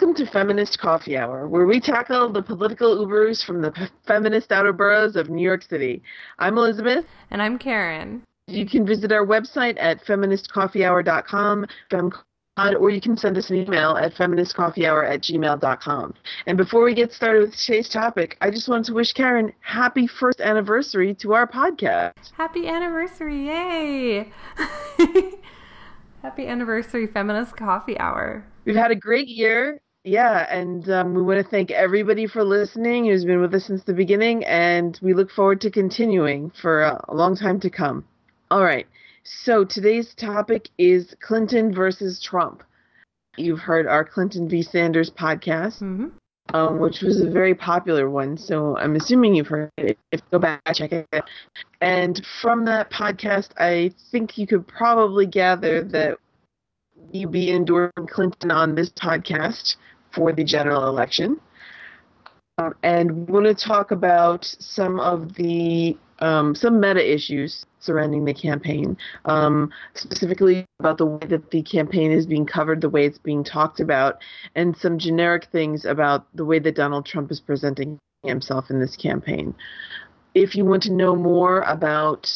[0.00, 4.72] Welcome to Feminist Coffee Hour, where we tackle the political Ubers from the feminist outer
[4.72, 6.02] boroughs of New York City.
[6.38, 7.04] I'm Elizabeth.
[7.30, 8.22] And I'm Karen.
[8.46, 11.66] You can visit our website at feministcoffeehour.com,
[12.78, 16.14] or you can send us an email at feministcoffeehour at gmail.com.
[16.46, 20.06] And before we get started with today's topic, I just want to wish Karen happy
[20.06, 22.30] first anniversary to our podcast.
[22.38, 24.32] Happy anniversary, yay!
[26.22, 28.46] happy anniversary, Feminist Coffee Hour.
[28.64, 29.82] We've had a great year.
[30.04, 33.84] Yeah, and um, we want to thank everybody for listening who's been with us since
[33.84, 38.06] the beginning, and we look forward to continuing for a, a long time to come.
[38.50, 38.86] All right.
[39.24, 42.62] So today's topic is Clinton versus Trump.
[43.36, 44.62] You've heard our Clinton v.
[44.62, 46.08] Sanders podcast, mm-hmm.
[46.54, 48.38] um, which was a very popular one.
[48.38, 49.98] So I'm assuming you've heard it.
[50.12, 51.28] If go back check it out.
[51.82, 56.16] And from that podcast, I think you could probably gather that
[57.12, 59.76] we be endorsing Clinton on this podcast
[60.12, 61.40] for the general election.
[62.58, 68.26] Um, and we want to talk about some of the um, some meta issues surrounding
[68.26, 73.06] the campaign, um, specifically about the way that the campaign is being covered, the way
[73.06, 74.18] it's being talked about,
[74.54, 78.96] and some generic things about the way that Donald Trump is presenting himself in this
[78.96, 79.54] campaign.
[80.34, 82.30] If you want to know more about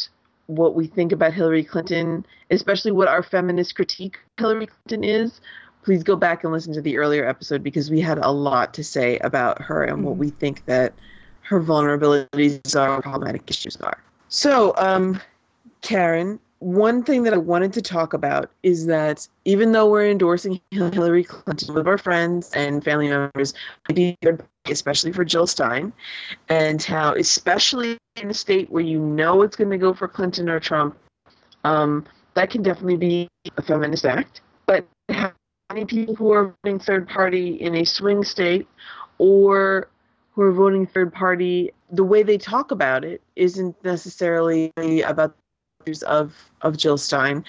[0.47, 5.41] what we think about Hillary Clinton, especially what our feminist critique Hillary Clinton is,
[5.85, 8.83] please go back and listen to the earlier episode because we had a lot to
[8.83, 10.07] say about her and mm-hmm.
[10.07, 10.95] what we think that
[11.43, 14.03] her vulnerabilities are, problematic issues are.
[14.29, 15.21] So, um,
[15.83, 20.61] Karen, one thing that I wanted to talk about is that even though we're endorsing
[20.71, 23.53] Hillary Clinton with our friends and family members,
[24.67, 25.93] especially for Jill Stein,
[26.49, 30.49] and how, especially in a state where you know it's going to go for Clinton
[30.49, 30.97] or Trump,
[31.65, 34.41] um, that can definitely be a feminist act.
[34.65, 34.87] But
[35.83, 38.69] people who are voting third party in a swing state
[39.19, 39.89] or
[40.33, 45.35] who are voting third party, the way they talk about it isn't necessarily about
[45.85, 47.45] issues of of Jill Stein,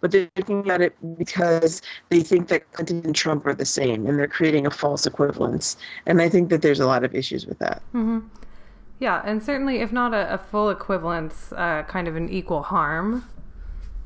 [0.00, 4.06] but they're looking at it because they think that Clinton and Trump are the same,
[4.06, 5.76] and they're creating a false equivalence.
[6.06, 7.82] And I think that there's a lot of issues with that.
[7.94, 8.20] Mm-hmm.
[9.00, 13.24] Yeah, and certainly, if not a, a full equivalence, uh, kind of an equal harm.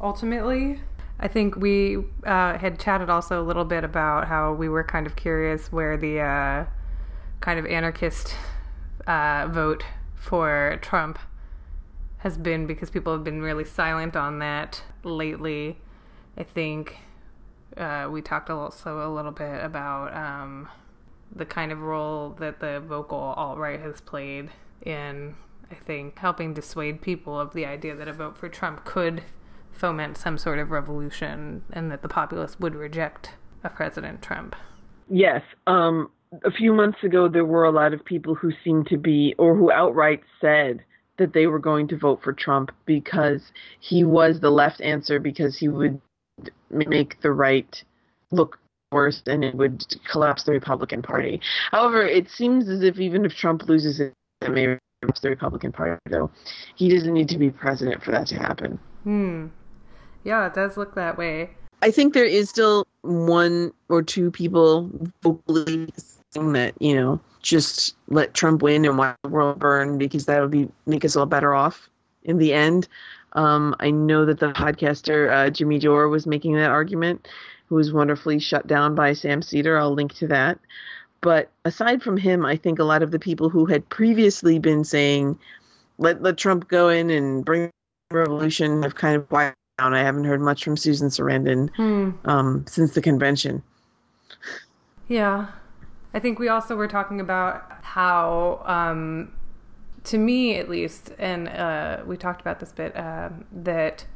[0.01, 0.81] Ultimately,
[1.23, 5.07] I think we uh, had chatted also a little bit about how we were kind
[5.07, 6.65] of curious where the uh,
[7.39, 8.35] kind of anarchist
[9.07, 9.85] uh, vote
[10.17, 11.21] for Trump
[12.19, 15.79] has been because people have been really silent on that lately.
[16.37, 16.97] I think
[17.77, 20.69] uh, we talked also a little bit about um,
[21.33, 24.51] the kind of role that the vocal alt right has played
[24.85, 25.37] in,
[25.71, 29.23] I think, helping dissuade people of the idea that a vote for Trump could
[29.73, 33.31] foment some sort of revolution and that the populace would reject
[33.65, 34.55] a President Trump.
[35.09, 35.43] Yes.
[35.67, 36.11] Um,
[36.45, 39.55] a few months ago, there were a lot of people who seemed to be, or
[39.55, 40.85] who outright said,
[41.19, 45.59] that they were going to vote for Trump because he was the left answer because
[45.59, 46.01] he would
[46.71, 47.85] make the right
[48.31, 48.59] look
[48.91, 51.41] worse and it would collapse the Republican Party.
[51.71, 55.73] However, it seems as if even if Trump loses it, it may collapse the Republican
[55.73, 56.31] Party, though.
[56.77, 58.79] He doesn't need to be president for that to happen.
[59.05, 59.49] Hmm.
[60.25, 61.51] Yeah, it does look that way.
[61.83, 64.89] I think there is still one or two people
[65.23, 65.93] vocally
[66.31, 70.41] saying that, you know, just let Trump win and watch the world burn because that
[70.41, 71.89] would be make us all better off
[72.23, 72.87] in the end.
[73.33, 77.27] Um, I know that the podcaster uh, Jimmy Dore was making that argument,
[77.67, 79.79] who was wonderfully shut down by Sam Seder.
[79.79, 80.59] I'll link to that.
[81.21, 84.85] But aside from him, I think a lot of the people who had previously been
[84.85, 85.39] saying,
[85.99, 87.71] "Let let Trump go in and bring
[88.11, 89.29] revolution," have kind of
[89.79, 89.95] down.
[89.95, 92.11] I haven't heard much from Susan Sarandon hmm.
[92.25, 93.63] um, since the convention.
[95.09, 95.49] Yeah,
[96.15, 99.33] I think we also were talking about how, um,
[100.05, 104.07] to me at least, and uh, we talked about this bit, uh, that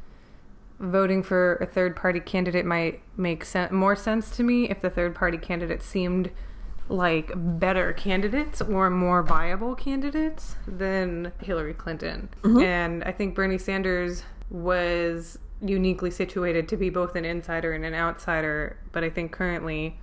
[0.79, 4.89] voting for a third party candidate might make sen- more sense to me if the
[4.89, 6.31] third party candidate seemed
[6.89, 12.29] like better candidates or more viable candidates than Hillary Clinton.
[12.43, 12.61] Mm-hmm.
[12.61, 17.93] And I think Bernie Sanders was uniquely situated to be both an insider and an
[17.93, 19.99] outsider, but I think currently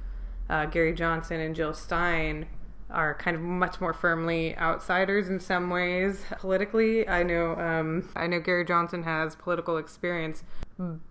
[0.48, 2.46] uh, Gary Johnson and Jill Stein
[2.90, 7.08] are kind of much more firmly outsiders in some ways politically.
[7.08, 10.42] I know um, I know Gary Johnson has political experience,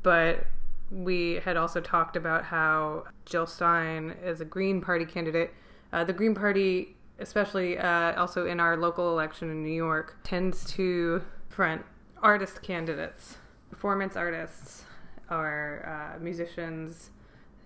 [0.02, 0.46] but
[0.92, 5.54] we had also talked about how Jill Stein is a Green Party candidate.
[5.92, 10.66] Uh, the Green Party, especially uh, also in our local election in New York, tends
[10.74, 11.84] to front
[12.22, 13.38] artist candidates,
[13.78, 14.84] performance artists,
[15.32, 17.10] or uh, musicians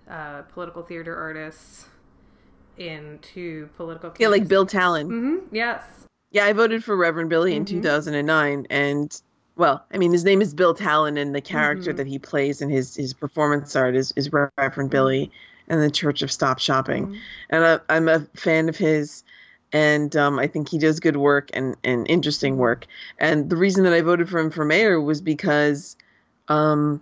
[0.09, 1.85] uh, political theater artists,
[2.77, 4.13] into political.
[4.17, 5.07] Yeah, like Bill Talen.
[5.07, 5.55] Mm-hmm.
[5.55, 5.83] Yes.
[6.31, 7.67] Yeah, I voted for Reverend Billy in Mhm.
[7.67, 9.21] 2009, and
[9.57, 11.97] well, I mean, his name is Bill Talen, and the character Mhm.
[11.97, 15.29] that he plays in his his performance art is is Reverend Billy
[15.67, 17.17] and the Church of Stop Shopping, Mhm.
[17.49, 19.23] and I, I'm a fan of his.
[19.73, 22.85] And um, I think he does good work and, and interesting work.
[23.19, 25.96] And the reason that I voted for him for mayor was because
[26.47, 27.01] um,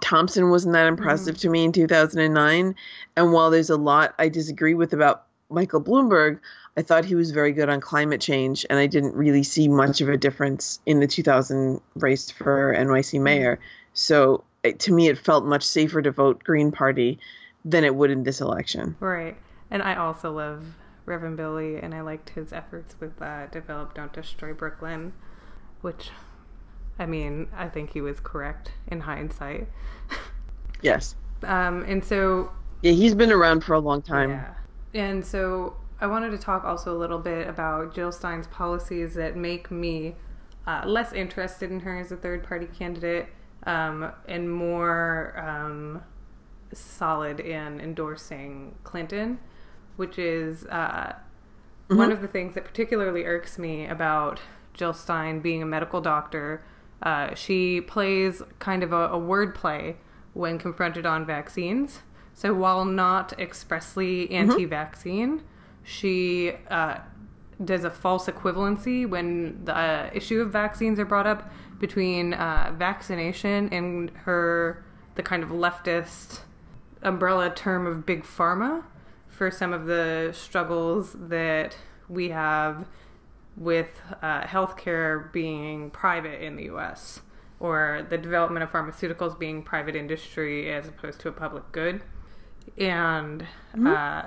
[0.00, 2.74] Thompson wasn't that impressive to me in 2009.
[3.16, 6.40] And while there's a lot I disagree with about Michael Bloomberg,
[6.76, 10.00] I thought he was very good on climate change, and I didn't really see much
[10.00, 13.58] of a difference in the 2000 race for NYC mayor.
[13.94, 17.18] So it, to me, it felt much safer to vote Green Party
[17.64, 18.96] than it would in this election.
[19.00, 19.36] Right.
[19.70, 20.64] And I also love
[21.06, 25.14] Reverend Billy, and I liked his efforts with uh, Develop Don't Destroy Brooklyn,
[25.80, 26.10] which,
[26.98, 29.68] I mean, I think he was correct in hindsight.
[30.80, 31.16] Yes.
[31.42, 32.50] Um, and so,
[32.82, 34.30] Yeah, he's been around for a long time.
[34.30, 34.54] yeah.
[34.94, 39.36] And so I wanted to talk also a little bit about Jill Stein's policies that
[39.36, 40.16] make me
[40.66, 43.28] uh, less interested in her as a third party candidate
[43.64, 46.02] um, and more um,
[46.72, 49.38] solid in endorsing Clinton,
[49.96, 51.14] which is uh,
[51.88, 54.40] one of the things that particularly irks me about
[54.74, 56.64] Jill Stein being a medical doctor.
[57.02, 59.96] Uh, she plays kind of a, a word play
[60.32, 62.00] when confronted on vaccines.
[62.34, 65.42] So while not expressly anti vaccine,
[65.82, 66.98] she uh,
[67.64, 72.74] does a false equivalency when the uh, issue of vaccines are brought up between uh,
[72.76, 74.84] vaccination and her,
[75.14, 76.40] the kind of leftist
[77.02, 78.82] umbrella term of big pharma
[79.28, 81.76] for some of the struggles that
[82.08, 82.86] we have
[83.56, 87.20] with uh, healthcare being private in the US
[87.58, 92.02] or the development of pharmaceuticals being private industry as opposed to a public good.
[92.76, 94.22] And uh,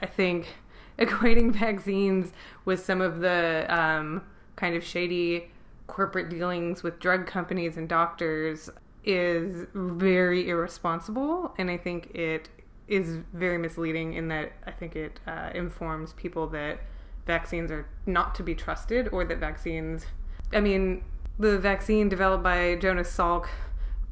[0.00, 0.48] I think
[0.98, 2.32] equating vaccines
[2.64, 4.22] with some of the um,
[4.56, 5.50] kind of shady
[5.86, 8.68] corporate dealings with drug companies and doctors
[9.04, 11.54] is very irresponsible.
[11.58, 12.48] And I think it
[12.88, 16.80] is very misleading in that I think it uh, informs people that
[17.26, 20.06] vaccines are not to be trusted or that vaccines,
[20.52, 21.04] I mean,
[21.38, 23.46] the vaccine developed by Jonas Salk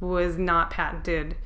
[0.00, 1.36] was not patented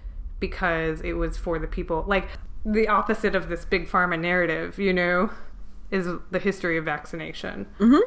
[0.41, 2.05] because it was for the people.
[2.07, 2.29] Like
[2.65, 5.31] the opposite of this big pharma narrative, you know,
[5.91, 7.67] is the history of vaccination.
[7.79, 8.01] Mhm.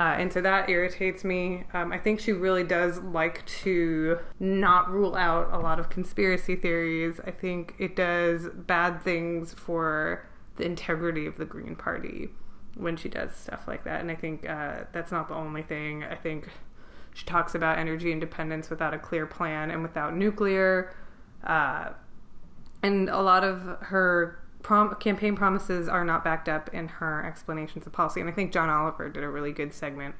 [0.00, 1.64] Uh, and so that irritates me.
[1.74, 6.56] Um, I think she really does like to not rule out a lot of conspiracy
[6.56, 7.20] theories.
[7.26, 10.26] I think it does bad things for
[10.56, 12.30] the integrity of the Green Party
[12.76, 14.00] when she does stuff like that.
[14.00, 16.04] And I think uh, that's not the only thing.
[16.04, 16.48] I think
[17.14, 20.94] she talks about energy independence without a clear plan and without nuclear.
[21.44, 21.90] Uh,
[22.82, 27.86] and a lot of her prom- campaign promises are not backed up in her explanations
[27.86, 28.20] of policy.
[28.20, 30.14] And I think John Oliver did a really good segment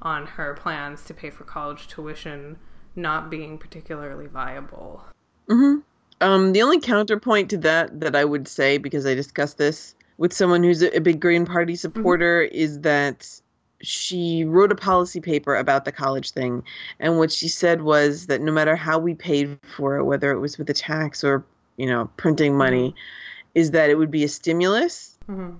[0.00, 2.56] on her plans to pay for college tuition
[2.96, 5.04] not being particularly viable.
[5.48, 5.76] hmm
[6.20, 10.32] Um, the only counterpoint to that that I would say, because I discussed this with
[10.32, 13.40] someone who's a, big Green Party supporter, is that
[13.80, 16.62] she wrote a policy paper about the college thing,
[17.00, 20.40] and what she said was that no matter how we paid for it, whether it
[20.40, 21.44] was with a tax or
[21.76, 22.94] you know printing money,
[23.54, 25.16] is that it would be a stimulus.
[25.28, 25.56] Mm-hmm.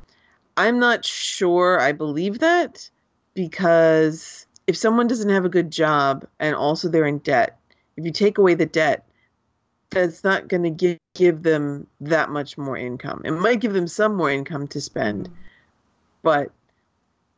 [0.56, 2.90] I'm not sure I believe that
[3.34, 7.58] because if someone doesn't have a good job and also they're in debt,
[7.96, 9.06] if you take away the debt,
[9.90, 13.22] that's not going to give give them that much more income.
[13.24, 15.28] It might give them some more income to spend,
[16.22, 16.52] but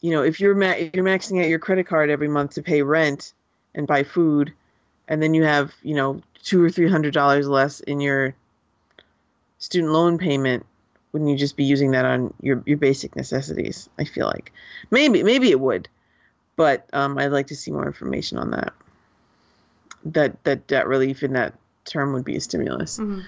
[0.03, 2.63] you know, if you're ma- if you're maxing out your credit card every month to
[2.63, 3.33] pay rent
[3.75, 4.53] and buy food,
[5.09, 8.35] and then you have you know two or three hundred dollars less in your
[9.59, 10.67] student loan payment,
[11.13, 13.89] wouldn't you just be using that on your your basic necessities?
[13.99, 14.53] I feel like
[14.91, 15.89] maybe maybe it would,
[16.55, 18.75] but um, I'd like to see more information on that.
[20.05, 21.55] That that debt relief in that
[21.87, 22.99] term would be a stimulus.
[22.99, 23.21] Mm-hmm.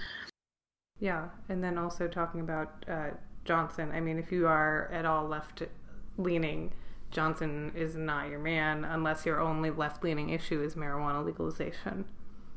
[1.02, 3.09] Yeah, and then also talking about uh,
[3.44, 3.90] Johnson.
[3.92, 5.64] I mean, if you are at all left
[6.16, 6.71] leaning,
[7.11, 12.04] Johnson is not your man unless your only left leaning issue is marijuana legalization.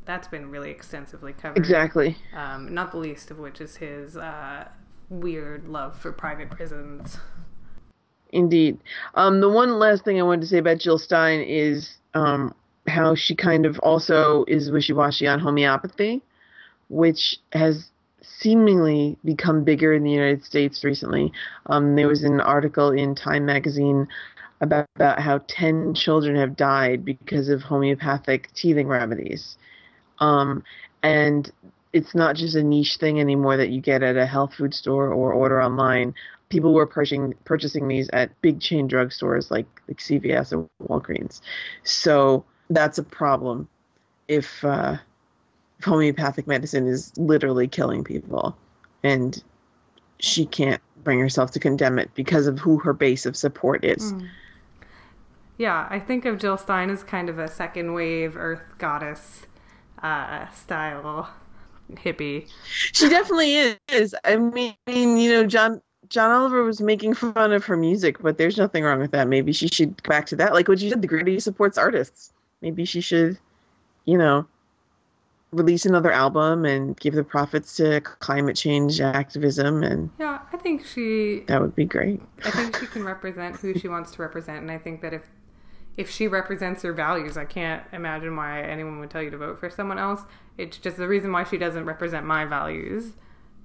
[0.06, 1.58] That's been really extensively covered.
[1.58, 2.18] Exactly.
[2.36, 4.68] Um, not the least of which is his uh,
[5.10, 7.18] weird love for private prisons.
[8.32, 8.78] Indeed.
[9.16, 12.54] Um, the one last thing I wanted to say about Jill Stein is um,
[12.86, 16.22] how she kind of also is wishy washy on homeopathy,
[16.90, 17.90] which has
[18.40, 21.32] seemingly become bigger in the United States recently.
[21.68, 24.08] Um, there was an article in Time magazine
[24.62, 29.58] about, about how 10 children have died because of homeopathic teething remedies.
[30.20, 30.64] Um,
[31.04, 31.52] and
[31.94, 35.08] it's not just a niche thing anymore that you get at a health food store
[35.14, 36.14] or order online.
[36.50, 41.42] People were purchasing purchasing these at big chain drugstores like like CVS and Walgreens.
[41.84, 43.68] So that's a problem
[44.28, 44.98] if, uh,
[45.84, 48.56] homeopathic medicine is literally killing people,
[49.04, 49.44] and
[50.20, 54.14] she can't bring herself to condemn it because of who her base of support is.
[54.14, 54.28] Mm.
[55.58, 59.46] Yeah, I think of Jill Stein as kind of a second wave Earth goddess
[60.04, 61.30] uh, style
[61.94, 62.50] hippie.
[62.66, 64.16] She definitely is.
[64.26, 68.58] I mean, you know, John John Oliver was making fun of her music, but there's
[68.58, 69.28] nothing wrong with that.
[69.28, 70.54] Maybe she should go back to that.
[70.54, 72.34] Like what you said, the Gritty supports artists.
[72.62, 73.38] Maybe she should,
[74.06, 74.46] you know,
[75.56, 80.86] release another album and give the profits to climate change activism and Yeah, I think
[80.86, 82.22] she that would be great.
[82.44, 85.24] I think she can represent who she wants to represent and I think that if
[85.98, 89.60] if she represents her values, I can't imagine why anyone would tell you to vote
[89.60, 90.22] for someone else.
[90.58, 93.14] It's just the reason why she doesn't represent my values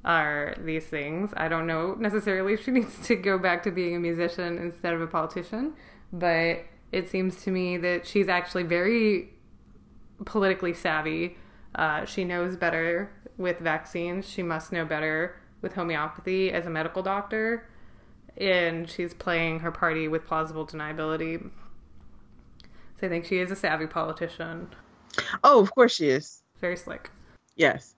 [0.05, 1.33] are these things.
[1.37, 4.95] I don't know necessarily if she needs to go back to being a musician instead
[4.95, 5.75] of a politician,
[6.13, 9.31] but it seems to me that she's actually very
[10.25, 11.37] politically savvy.
[11.75, 14.29] Uh, she knows better with vaccines.
[14.29, 17.69] She must know better with homeopathy as a medical doctor.
[18.37, 21.51] And she's playing her party with plausible deniability.
[23.01, 24.69] So I think she is a savvy politician.
[25.43, 26.43] Oh, of course she is.
[26.61, 27.11] Very slick.
[27.57, 27.95] Yes.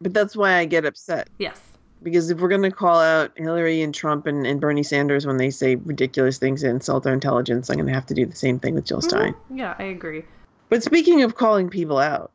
[0.00, 1.28] But that's why I get upset.
[1.38, 1.60] Yes.
[2.02, 5.36] Because if we're going to call out Hillary and Trump and, and Bernie Sanders when
[5.36, 8.36] they say ridiculous things and insult our intelligence, I'm going to have to do the
[8.36, 9.32] same thing with Jill Stein.
[9.32, 9.58] Mm-hmm.
[9.58, 10.22] Yeah, I agree.
[10.68, 12.30] But speaking of calling people out,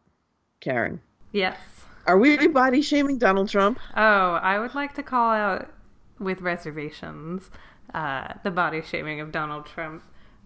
[0.64, 1.02] Karen.
[1.34, 1.58] Yes.
[2.08, 3.80] Are we body shaming Donald Trump?
[3.96, 5.70] Oh, I would like to call out
[6.20, 7.50] with reservations
[7.94, 10.04] uh, the body shaming of Donald Trump.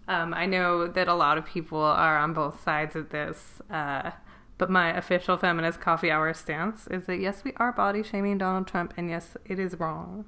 [0.08, 4.10] Um, I know that a lot of people are on both sides of this, uh,
[4.56, 8.66] but my official feminist coffee hour stance is that yes, we are body shaming Donald
[8.66, 10.24] Trump, and yes, it is wrong.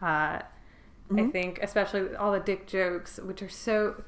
[0.00, 1.18] Uh, mm-hmm.
[1.18, 4.02] I think, especially all the dick jokes, which are so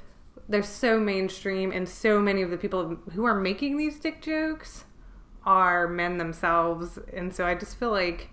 [0.48, 4.84] they're so mainstream, and so many of the people who are making these dick jokes
[5.44, 8.30] are men themselves, and so I just feel like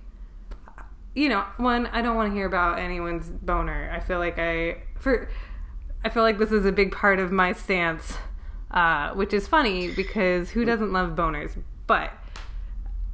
[1.17, 3.89] you know, one, I don't want to hear about anyone's boner.
[3.91, 5.27] I feel like I for
[6.05, 8.13] I feel like this is a big part of my stance,
[8.69, 11.57] uh, which is funny because who doesn't love boners?
[11.87, 12.11] But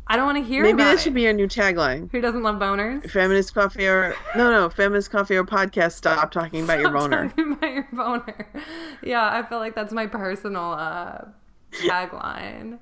[0.06, 0.64] I don't want to hear.
[0.64, 2.12] Maybe that should be our new tagline.
[2.12, 3.10] Who doesn't love boners?
[3.10, 5.94] Feminist coffee or no, no, feminist coffee or podcast.
[5.94, 7.30] Stop talking about Stop your boner.
[7.30, 8.48] Talking about your boner.
[9.02, 11.26] Yeah, I feel like that's my personal uh,
[11.72, 12.80] tagline.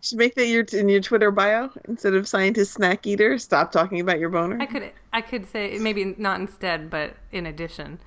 [0.00, 3.38] Should make that your in your Twitter bio instead of scientist snack eater.
[3.38, 4.58] Stop talking about your boner.
[4.60, 7.98] I could I could say maybe not instead, but in addition.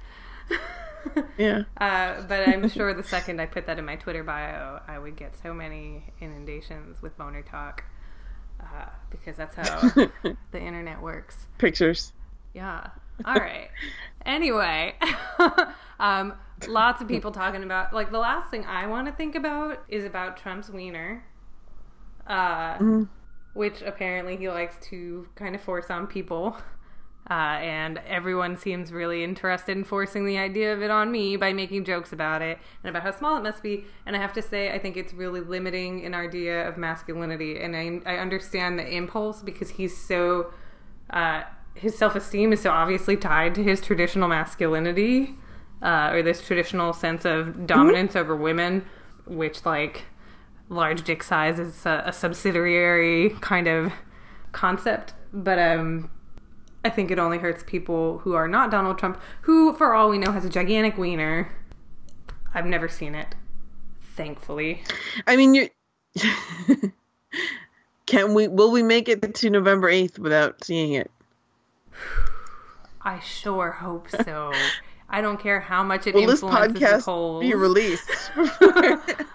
[1.37, 1.63] yeah.
[1.77, 5.15] Uh, but I'm sure the second I put that in my Twitter bio, I would
[5.15, 7.83] get so many inundations with boner talk
[8.59, 9.79] uh, because that's how
[10.51, 11.47] the internet works.
[11.57, 12.13] Pictures.
[12.53, 12.87] Yeah.
[13.25, 13.69] All right.
[14.25, 14.95] anyway,
[15.99, 16.33] um,
[16.67, 20.05] lots of people talking about like the last thing I want to think about is
[20.05, 21.23] about Trump's wiener
[22.27, 23.03] uh, mm-hmm.
[23.53, 26.57] which apparently he likes to kind of force on people.
[27.29, 31.53] Uh, and everyone seems really interested in forcing the idea of it on me by
[31.53, 33.85] making jokes about it and about how small it must be.
[34.05, 37.59] And I have to say, I think it's really limiting an idea of masculinity.
[37.59, 40.51] And I, I understand the impulse because he's so,
[41.11, 41.43] uh,
[41.73, 45.35] his self esteem is so obviously tied to his traditional masculinity
[45.81, 48.19] uh, or this traditional sense of dominance mm-hmm.
[48.19, 48.85] over women,
[49.25, 50.03] which, like,
[50.69, 53.91] large dick size is a, a subsidiary kind of
[54.51, 56.09] concept, but um,
[56.83, 60.17] I think it only hurts people who are not Donald Trump, who, for all we
[60.17, 61.51] know, has a gigantic wiener.
[62.53, 63.35] I've never seen it,
[64.15, 64.83] thankfully.
[65.27, 65.69] I mean, you
[68.05, 68.47] can we?
[68.47, 71.09] Will we make it to November eighth without seeing it?
[73.01, 74.51] I sure hope so.
[75.09, 77.41] I don't care how much it will influences this podcast the polls.
[77.41, 78.09] be released.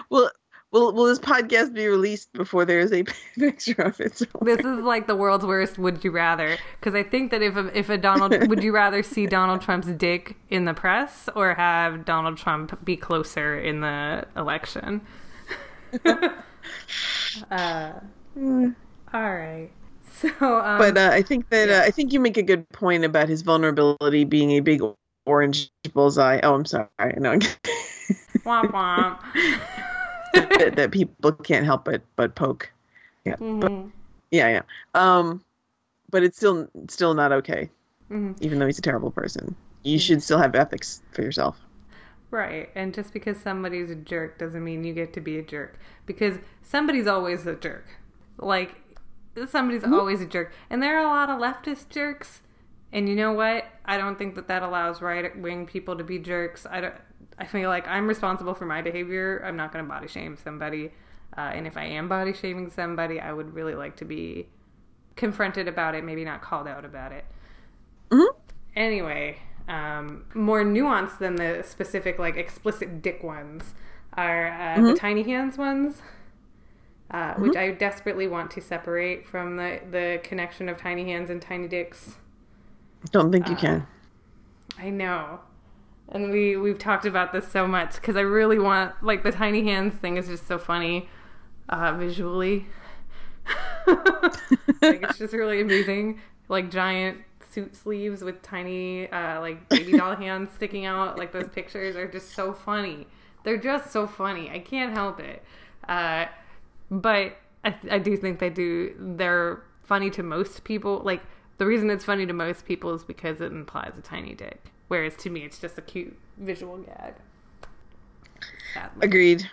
[0.10, 0.30] will
[0.70, 3.02] will will this podcast be released before there is a
[3.38, 4.22] picture of it?
[4.42, 5.76] This is like the world's worst.
[5.78, 6.56] Would you rather?
[6.78, 9.88] Because I think that if a, if a Donald, would you rather see Donald Trump's
[9.88, 15.00] dick in the press or have Donald Trump be closer in the election?
[16.04, 17.92] uh,
[19.12, 19.70] all right.
[20.22, 21.80] So, um, but uh, I think that yeah.
[21.80, 24.80] uh, I think you make a good point about his vulnerability being a big
[25.26, 26.40] orange bullseye.
[26.42, 26.88] Oh, I'm sorry.
[27.18, 27.38] No.
[28.46, 29.20] womp womp.
[30.32, 32.70] that, that, people can't help but but poke.
[33.26, 33.36] Yeah.
[33.36, 33.60] Mm-hmm.
[33.60, 33.72] But,
[34.30, 34.62] yeah, yeah.
[34.94, 35.44] Um,
[36.10, 37.68] but it's still still not okay.
[38.10, 38.32] Mm-hmm.
[38.40, 40.00] Even though he's a terrible person, you mm-hmm.
[40.00, 41.58] should still have ethics for yourself.
[42.30, 42.70] Right.
[42.74, 45.78] And just because somebody's a jerk doesn't mean you get to be a jerk.
[46.06, 47.86] Because somebody's always a jerk.
[48.38, 48.74] Like,
[49.46, 49.94] somebody's mm-hmm.
[49.94, 50.52] always a jerk.
[50.70, 52.40] And there are a lot of leftist jerks.
[52.92, 53.64] And you know what?
[53.84, 56.66] I don't think that that allows right wing people to be jerks.
[56.70, 56.94] I don't.
[57.38, 59.42] I feel like I'm responsible for my behavior.
[59.44, 60.92] I'm not going to body shame somebody.
[61.36, 64.48] Uh, and if I am body shaming somebody, I would really like to be
[65.16, 67.24] confronted about it, maybe not called out about it.
[68.10, 68.38] Mm-hmm.
[68.74, 69.38] Anyway,
[69.68, 73.74] um, more nuanced than the specific, like explicit dick ones
[74.14, 74.84] are uh, mm-hmm.
[74.84, 76.00] the tiny hands ones,
[77.10, 77.42] uh, mm-hmm.
[77.42, 81.68] which I desperately want to separate from the the connection of tiny hands and tiny
[81.68, 82.16] dicks.
[83.10, 83.86] Don't think you can.
[84.78, 85.40] Uh, I know
[86.08, 89.64] and we we've talked about this so much because I really want like the tiny
[89.64, 91.08] hands thing is just so funny
[91.68, 92.66] uh, visually.
[93.86, 97.18] like it's just really amazing, like giant
[97.50, 101.18] suit sleeves with tiny uh, like baby doll hands sticking out.
[101.18, 103.06] Like those pictures are just so funny.
[103.42, 104.50] They're just so funny.
[104.50, 105.42] I can't help it.
[105.88, 106.26] Uh,
[106.90, 108.94] but I, I do think they do.
[108.98, 111.00] They're funny to most people.
[111.04, 111.22] Like
[111.58, 114.70] the reason it's funny to most people is because it implies a tiny dick.
[114.88, 117.14] Whereas to me, it's just a cute visual gag.
[118.72, 119.06] Sadly.
[119.06, 119.50] Agreed.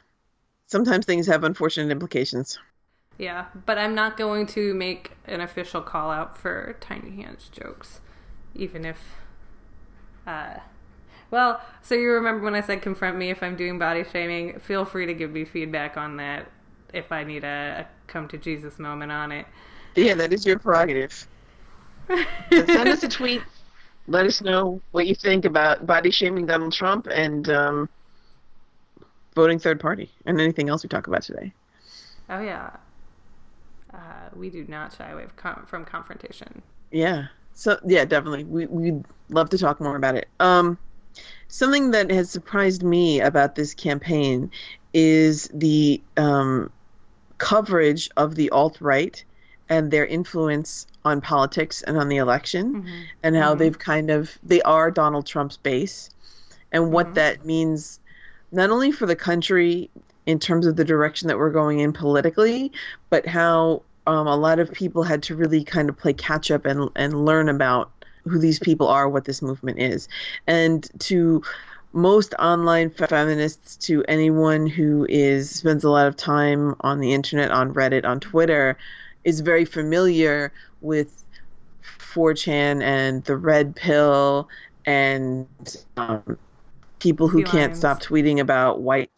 [0.68, 2.60] Sometimes things have unfortunate implications.
[3.18, 8.02] Yeah, but I'm not going to make an official call out for tiny hands jokes,
[8.56, 9.00] even if.
[10.26, 10.56] Uh,
[11.30, 14.60] well, so you remember when I said confront me if I'm doing body shaming?
[14.60, 16.50] Feel free to give me feedback on that
[16.94, 19.46] if I need a, a come to Jesus moment on it.
[19.96, 21.28] Yeah, that is your prerogative.
[22.08, 23.42] send us a tweet
[24.08, 27.90] let us know what you think about body shaming Donald Trump and um,
[29.36, 31.54] voting third party and anything else we talk about today.
[32.30, 32.72] Oh yeah,
[33.94, 35.26] uh, we do not shy away
[35.66, 36.62] from confrontation.
[36.92, 37.28] Yeah.
[37.54, 38.44] So yeah, definitely.
[38.44, 40.28] We we'd love to talk more about it.
[40.40, 40.78] Um,
[41.48, 44.52] something that has surprised me about this campaign
[44.94, 46.72] is the um,
[47.44, 49.24] coverage of the alt right
[49.70, 53.02] and their influence on politics and on the election mm-hmm.
[53.24, 53.60] and how mm-hmm.
[53.60, 56.10] they've kind of they are Donald Trump's base
[56.72, 57.16] and what mm-hmm.
[57.16, 58.00] that means
[58.52, 59.90] not only for the country
[60.26, 62.72] in terms of the direction that we're going in politically
[63.10, 66.66] but how um, a lot of people had to really kind of play catch up
[66.66, 67.92] and and learn about
[68.24, 70.08] who these people are what this movement is
[70.48, 71.42] and to
[71.94, 77.52] most online feminists to anyone who is spends a lot of time on the internet
[77.52, 78.78] on reddit on twitter
[79.24, 80.52] is very familiar
[80.82, 81.24] with
[82.00, 84.48] 4chan and the red pill
[84.86, 85.48] and
[85.98, 86.38] um,
[87.00, 87.78] people who sea can't lions.
[87.78, 89.12] stop tweeting about white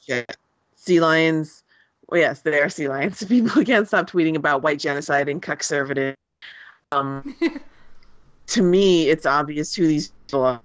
[0.76, 1.64] sea lions.
[2.08, 3.24] Well, yes, they are sea lions.
[3.28, 6.16] People who can't stop tweeting about white genocide and cuckservative.
[6.92, 7.36] Um,
[8.48, 10.62] to me, it's obvious who these people are,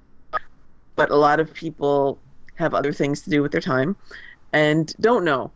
[1.01, 2.19] but a lot of people
[2.57, 3.97] have other things to do with their time
[4.53, 5.51] and don't know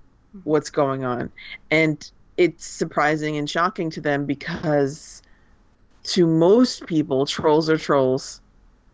[0.45, 1.31] what's going on.
[1.71, 5.21] And it's surprising and shocking to them because
[6.05, 8.41] to most people, trolls are trolls.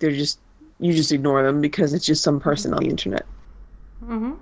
[0.01, 0.41] They're just
[0.81, 3.27] you just ignore them because it's just some person on the internet.
[4.05, 4.37] Mhm.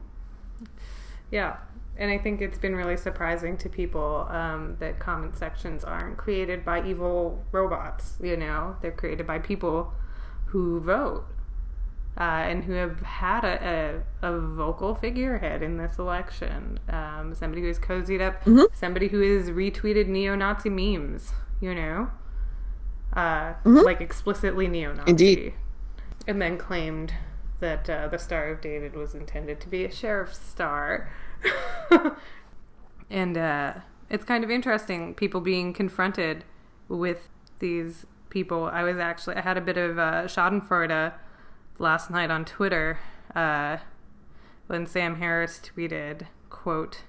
[1.31, 1.59] Yeah,
[1.99, 6.65] and I think it's been really surprising to people um, that comment sections aren't created
[6.65, 8.17] by evil robots.
[8.23, 9.93] You know, they're created by people
[10.47, 11.27] who vote
[12.19, 16.81] uh, and who have had a, a, a, vocal figurehead in this election.
[16.89, 18.65] Um, somebody who has cozied up, mm-hmm.
[18.75, 22.11] somebody who has retweeted neo Nazi memes, you know?
[23.13, 23.79] Uh, mm-hmm.
[23.79, 25.11] Like explicitly neo Nazi.
[25.11, 25.55] Indeed.
[26.27, 27.15] And then claimed
[27.61, 31.13] that uh, the Star of David was intended to be a sheriff's star.
[33.11, 33.75] and uh,
[34.11, 36.45] it's kind of interesting, people being confronted
[36.89, 37.29] with
[37.61, 38.65] these people.
[38.65, 41.13] I was actually, I had a bit of uh, Schadenfreude
[41.79, 42.99] last night on Twitter
[43.35, 43.79] uh,
[44.67, 47.03] when Sam Harris tweeted, quote,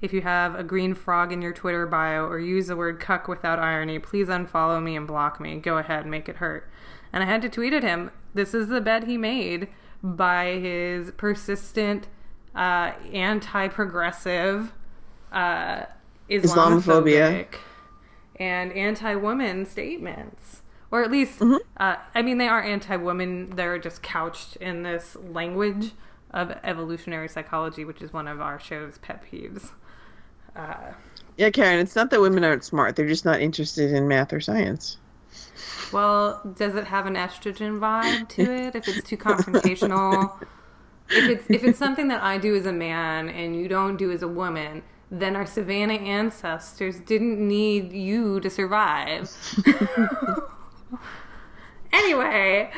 [0.00, 3.28] if you have a green frog in your Twitter bio or use the word cuck
[3.28, 5.56] without irony, please unfollow me and block me.
[5.56, 6.70] Go ahead, make it hurt.
[7.12, 8.10] And I had to tweet at him.
[8.32, 9.68] This is the bed he made
[10.02, 12.06] by his persistent
[12.54, 14.72] uh, anti-progressive
[15.32, 15.84] uh,
[16.30, 17.46] Islamophobia
[18.36, 20.59] and anti-woman statements
[20.90, 21.56] or at least, mm-hmm.
[21.76, 23.50] uh, I mean, they are anti-women.
[23.50, 25.92] They're just couched in this language
[26.32, 29.70] of evolutionary psychology, which is one of our show's pet peeves.
[30.56, 30.92] Uh,
[31.36, 34.40] yeah, Karen, it's not that women aren't smart; they're just not interested in math or
[34.40, 34.98] science.
[35.92, 38.74] Well, does it have an estrogen vibe to it?
[38.74, 40.42] If it's too confrontational,
[41.08, 44.10] if it's if it's something that I do as a man and you don't do
[44.10, 49.30] as a woman, then our savannah ancestors didn't need you to survive.
[51.92, 52.70] anyway,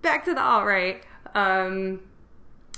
[0.00, 1.02] back to the alt right.
[1.34, 2.00] Um,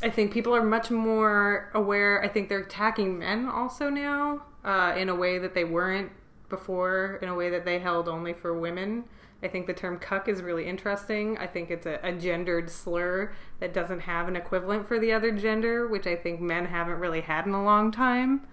[0.02, 2.22] I think people are much more aware.
[2.22, 6.10] I think they're attacking men also now uh, in a way that they weren't
[6.48, 9.04] before, in a way that they held only for women.
[9.42, 11.36] I think the term cuck is really interesting.
[11.38, 15.32] I think it's a, a, gendered slur that doesn't have an equivalent for the other
[15.32, 18.46] gender, which I think men haven't really had in a long time.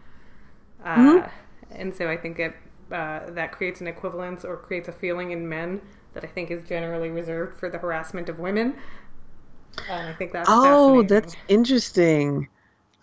[0.83, 1.27] Uh, mm-hmm.
[1.71, 2.55] And so I think it,
[2.91, 5.81] uh, that creates an equivalence or creates a feeling in men
[6.13, 8.75] that I think is generally reserved for the harassment of women.
[9.89, 12.47] And I think that's oh, that's interesting.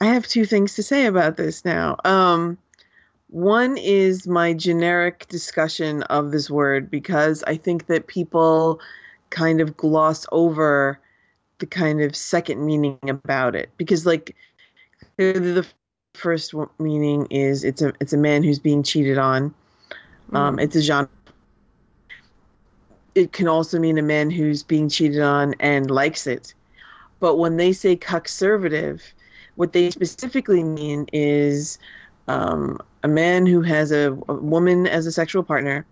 [0.00, 1.96] I have two things to say about this now.
[2.04, 2.58] Um,
[3.30, 8.80] one is my generic discussion of this word because I think that people
[9.30, 10.98] kind of gloss over
[11.58, 14.34] the kind of second meaning about it because like
[15.16, 15.66] the
[16.14, 19.54] first meaning is it's a it's a man who's being cheated on.
[20.32, 20.62] Um, mm.
[20.62, 21.08] It's a genre.
[23.14, 26.54] It can also mean a man who's being cheated on and likes it.
[27.20, 29.00] But when they say cuckservative,
[29.56, 31.78] what they specifically mean is
[32.28, 35.84] um, a man who has a, a woman as a sexual partner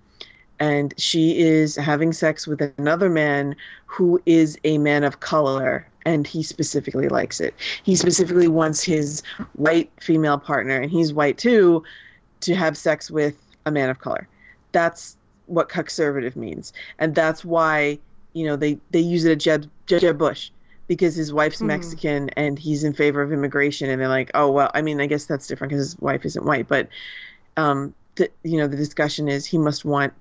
[0.58, 6.26] and she is having sex with another man who is a man of color and
[6.26, 7.54] he specifically likes it.
[7.82, 9.22] He specifically wants his
[9.54, 11.82] white female partner and he's white too
[12.40, 14.28] to have sex with a man of color.
[14.72, 15.15] That's
[15.46, 16.72] what cuckservative means.
[16.98, 17.98] And that's why,
[18.32, 20.50] you know, they they use it at Jeb, Jeb Bush
[20.86, 21.68] because his wife's mm-hmm.
[21.68, 25.06] Mexican and he's in favor of immigration, and they're like, oh well, I mean, I
[25.06, 26.88] guess that's different because his wife isn't white, but
[27.56, 30.12] um, the, you know, the discussion is he must want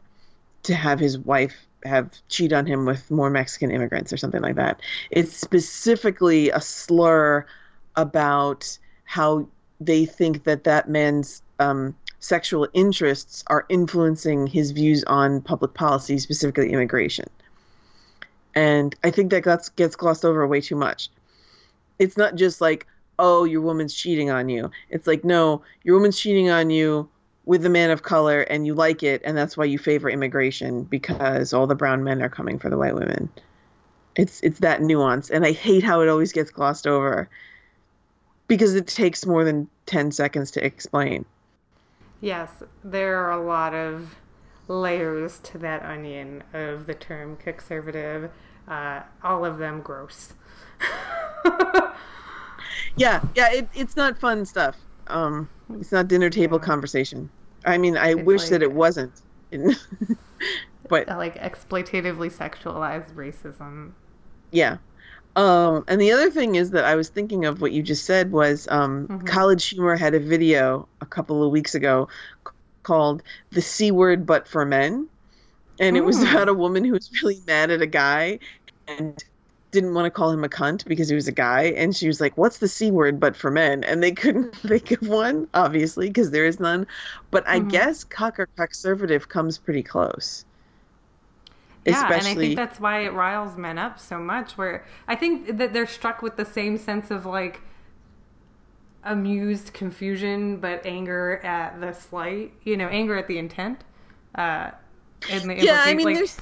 [0.63, 4.55] to have his wife have cheat on him with more Mexican immigrants or something like
[4.55, 4.81] that.
[5.11, 7.45] It's specifically a slur
[7.95, 9.47] about how
[9.79, 16.17] they think that that man's um, sexual interests are influencing his views on public policy,
[16.17, 17.27] specifically immigration
[18.55, 21.09] and I think that gets glossed over way too much.
[21.99, 22.88] It's not just like,
[23.19, 24.71] oh, your woman's cheating on you.
[24.89, 27.09] It's like, no, your woman's cheating on you
[27.45, 30.83] with a man of color, and you like it, and that's why you favor immigration
[30.83, 33.29] because all the brown men are coming for the white women.
[34.15, 37.29] It's it's that nuance, and I hate how it always gets glossed over
[38.47, 41.25] because it takes more than ten seconds to explain.
[42.25, 44.15] Yes, there are a lot of
[44.67, 48.31] layers to that onion of the term cuckservative.
[48.67, 50.33] Uh, all of them gross.
[52.97, 54.75] yeah, yeah, it, it's not fun stuff.
[55.05, 56.65] Um, it's not dinner table yeah.
[56.65, 57.29] conversation.
[57.63, 59.21] I mean, I it's wish like, that it wasn't.
[60.89, 63.91] but like exploitatively sexualized racism.
[64.49, 64.77] Yeah.
[65.35, 68.31] Um, and the other thing is that I was thinking of what you just said
[68.31, 69.25] was um, mm-hmm.
[69.25, 72.07] College Humor had a video a couple of weeks ago
[72.83, 73.21] called
[73.51, 75.07] The C Word But for Men.
[75.77, 76.27] And it was hmm.
[76.27, 78.39] about a woman who was really mad at a guy
[78.87, 79.21] and
[79.71, 81.63] didn't want to call him a cunt because he was a guy.
[81.63, 83.83] And she was like, What's the C word but for men?
[83.83, 86.87] And they couldn't think of one, obviously, because there is none.
[87.29, 87.69] But I mm-hmm.
[87.69, 90.45] guess cuck or cuckservative comes pretty close.
[91.85, 92.29] Yeah, Especially...
[92.31, 94.57] and I think that's why it riles men up so much.
[94.57, 97.61] Where I think that they're struck with the same sense of like,
[99.05, 103.83] amused confusion, but anger at the slight, you know, anger at the intent.
[104.33, 104.71] Uh,
[105.29, 106.37] and the yeah, I mean, like, there's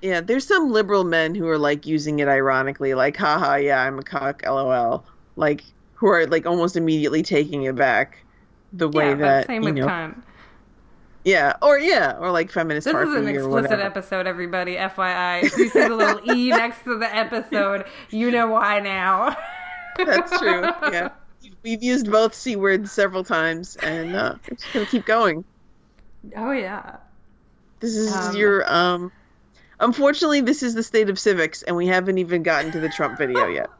[0.00, 3.98] yeah, there's some liberal men who are like using it ironically, like, haha, yeah, I'm
[3.98, 5.04] a cuck, lol,
[5.36, 5.64] like
[5.94, 8.18] who are like almost immediately taking it back
[8.72, 10.22] the way yeah, that same you with know, cunt.
[11.24, 12.84] Yeah, or yeah, or like feminist.
[12.84, 14.76] This is an explicit episode, everybody.
[14.76, 19.34] FYI, if you see the little e next to the episode, you know why now.
[19.96, 20.62] That's true.
[20.92, 21.10] Yeah.
[21.62, 25.44] We've used both c words several times, and uh, we're just gonna keep going.
[26.36, 26.96] Oh yeah.
[27.80, 29.12] This is um, your um.
[29.80, 33.18] Unfortunately, this is the state of civics, and we haven't even gotten to the Trump
[33.18, 33.70] video yet.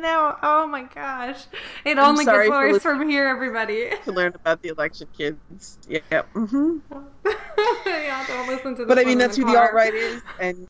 [0.00, 1.44] No, oh my gosh.
[1.84, 3.90] It I'm only gets worse from here, everybody.
[4.04, 5.78] To learn about the election kids.
[5.88, 6.32] Yep.
[6.34, 6.78] Mm-hmm.
[7.86, 9.52] yeah, don't listen to But I mean, that's who car.
[9.52, 10.66] the alt right is, and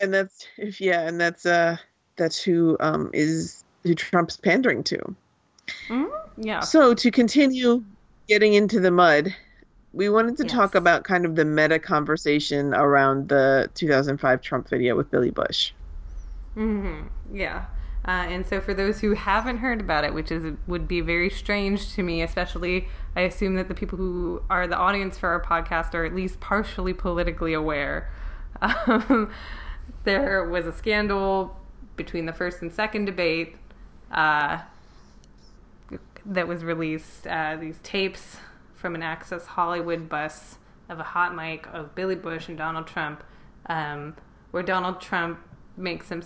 [0.00, 1.76] and that's if yeah, and that's uh
[2.16, 5.14] that's who um is who Trump's pandering to.
[5.88, 6.60] Mm, yeah.
[6.60, 7.84] So to continue
[8.28, 9.34] getting into the mud,
[9.92, 10.52] we wanted to yes.
[10.52, 15.72] talk about kind of the meta conversation around the 2005 Trump video with Billy Bush.
[16.56, 17.36] Mm-hmm.
[17.36, 17.66] Yeah.
[18.06, 21.28] Uh, and so, for those who haven't heard about it, which is would be very
[21.28, 25.42] strange to me, especially I assume that the people who are the audience for our
[25.42, 28.10] podcast are at least partially politically aware.
[28.62, 29.30] Um,
[30.04, 31.58] there was a scandal
[31.96, 33.56] between the first and second debate
[34.12, 34.58] uh,
[36.24, 37.26] that was released.
[37.26, 38.36] Uh, these tapes
[38.74, 43.24] from an Access Hollywood bus of a hot mic of Billy Bush and Donald Trump,
[43.66, 44.14] um,
[44.52, 45.40] where Donald Trump
[45.76, 46.22] makes some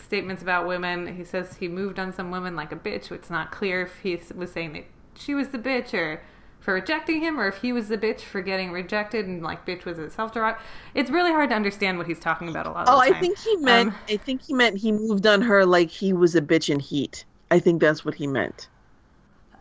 [0.00, 1.16] statements about women.
[1.16, 3.10] He says he moved on some women like a bitch.
[3.10, 4.84] It's not clear if he was saying that
[5.18, 6.20] she was the bitch or
[6.60, 9.84] for rejecting him or if he was the bitch for getting rejected and like bitch
[9.84, 10.60] was a self derived
[10.94, 13.38] it's really hard to understand what he's talking about a lot of oh i think
[13.38, 16.40] he meant um, i think he meant he moved on her like he was a
[16.40, 18.68] bitch in heat i think that's what he meant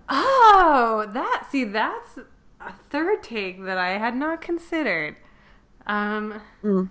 [0.10, 2.18] oh that see that's
[2.62, 5.16] a third take that i had not considered
[5.86, 6.90] um mm.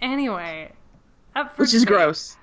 [0.00, 0.70] anyway
[1.56, 2.36] which is gross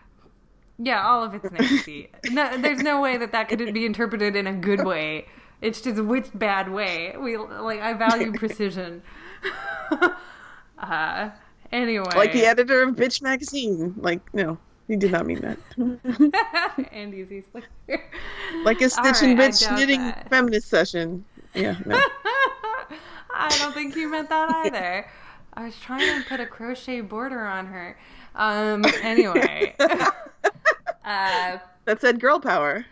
[0.82, 4.48] yeah all of it's nasty no, there's no way that that could be interpreted in
[4.48, 5.26] a good way
[5.62, 7.16] it's just which bad way.
[7.18, 9.04] We like I value precision.
[10.80, 11.30] uh
[11.72, 12.12] anyway.
[12.16, 13.94] Like the editor of Bitch Magazine.
[13.98, 15.58] Like, no, he did not mean that.
[16.92, 17.64] Andy's easily.
[18.64, 20.30] like a stitch and bitch knitting that.
[20.30, 21.24] feminist session.
[21.54, 22.00] Yeah, no.
[23.34, 25.08] I don't think he meant that either.
[25.54, 27.98] I was trying to put a crochet border on her.
[28.36, 29.76] Um anyway.
[29.80, 32.86] uh that said girl power.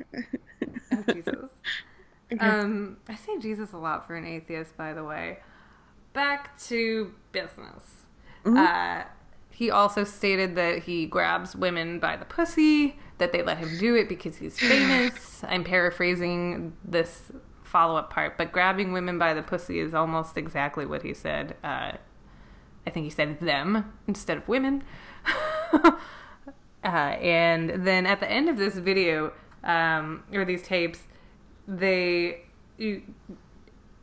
[0.92, 1.36] oh, Jesus.
[2.40, 5.40] Um, I say Jesus a lot for an atheist, by the way.
[6.14, 8.04] Back to business.
[8.46, 8.56] Mm-hmm.
[8.56, 9.04] Uh,
[9.50, 13.96] he also stated that he grabs women by the pussy, that they let him do
[13.96, 15.44] it because he's famous.
[15.44, 17.32] I'm paraphrasing this
[17.64, 21.56] follow up part, but grabbing women by the pussy is almost exactly what he said.
[21.64, 21.94] Uh,
[22.90, 24.84] I think he said them instead of women.
[25.74, 25.92] uh,
[26.84, 29.32] and then at the end of this video,
[29.64, 31.04] um, or these tapes,
[31.68, 32.42] they
[32.80, 33.04] you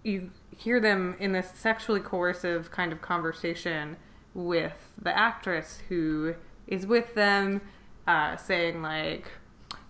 [0.05, 3.97] you hear them in this sexually coercive kind of conversation
[4.35, 6.37] with the actress who
[6.69, 7.63] is with them,
[8.07, 9.33] uh, saying like,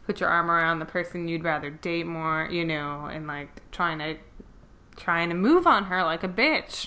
[0.07, 3.99] "Put your arm around the person you'd rather date more," you know, and like trying
[3.99, 4.17] to
[4.97, 6.87] trying to move on her like a bitch.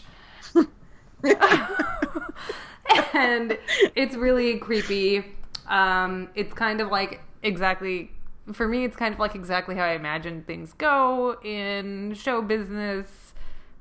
[3.14, 3.58] and
[3.96, 5.26] it's really creepy.
[5.68, 8.12] Um, it's kind of like exactly
[8.54, 13.34] for me, it's kind of like exactly how I imagine things go in show business,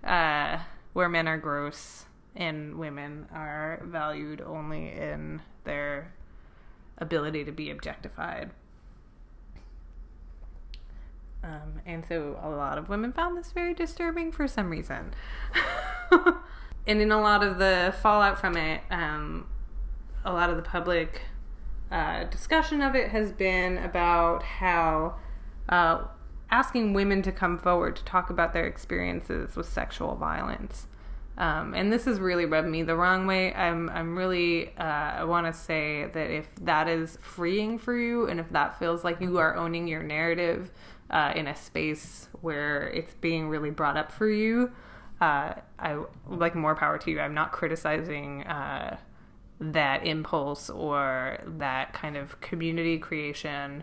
[0.05, 0.59] uh,
[0.93, 2.05] where men are gross
[2.37, 6.13] and women are valued only in their
[6.99, 8.51] ability to be objectified.
[11.43, 15.15] Um, and so a lot of women found this very disturbing for some reason.
[16.87, 19.47] and in a lot of the fallout from it, um,
[20.25, 21.23] a lot of the public
[21.91, 25.17] uh, discussion of it has been about how
[25.69, 26.03] uh,
[26.51, 30.87] asking women to come forward to talk about their experiences with sexual violence.
[31.39, 33.55] Um, and this has really rubbed me the wrong way.
[33.55, 38.27] I'm, I'm really, uh, I want to say that if that is freeing for you
[38.29, 40.73] and if that feels like you are owning your narrative
[41.11, 44.73] uh, in a space where it's being really brought up for you,
[45.21, 47.21] uh, I like more power to you.
[47.21, 48.97] I'm not criticizing uh,
[49.61, 53.83] that impulse or that kind of community creation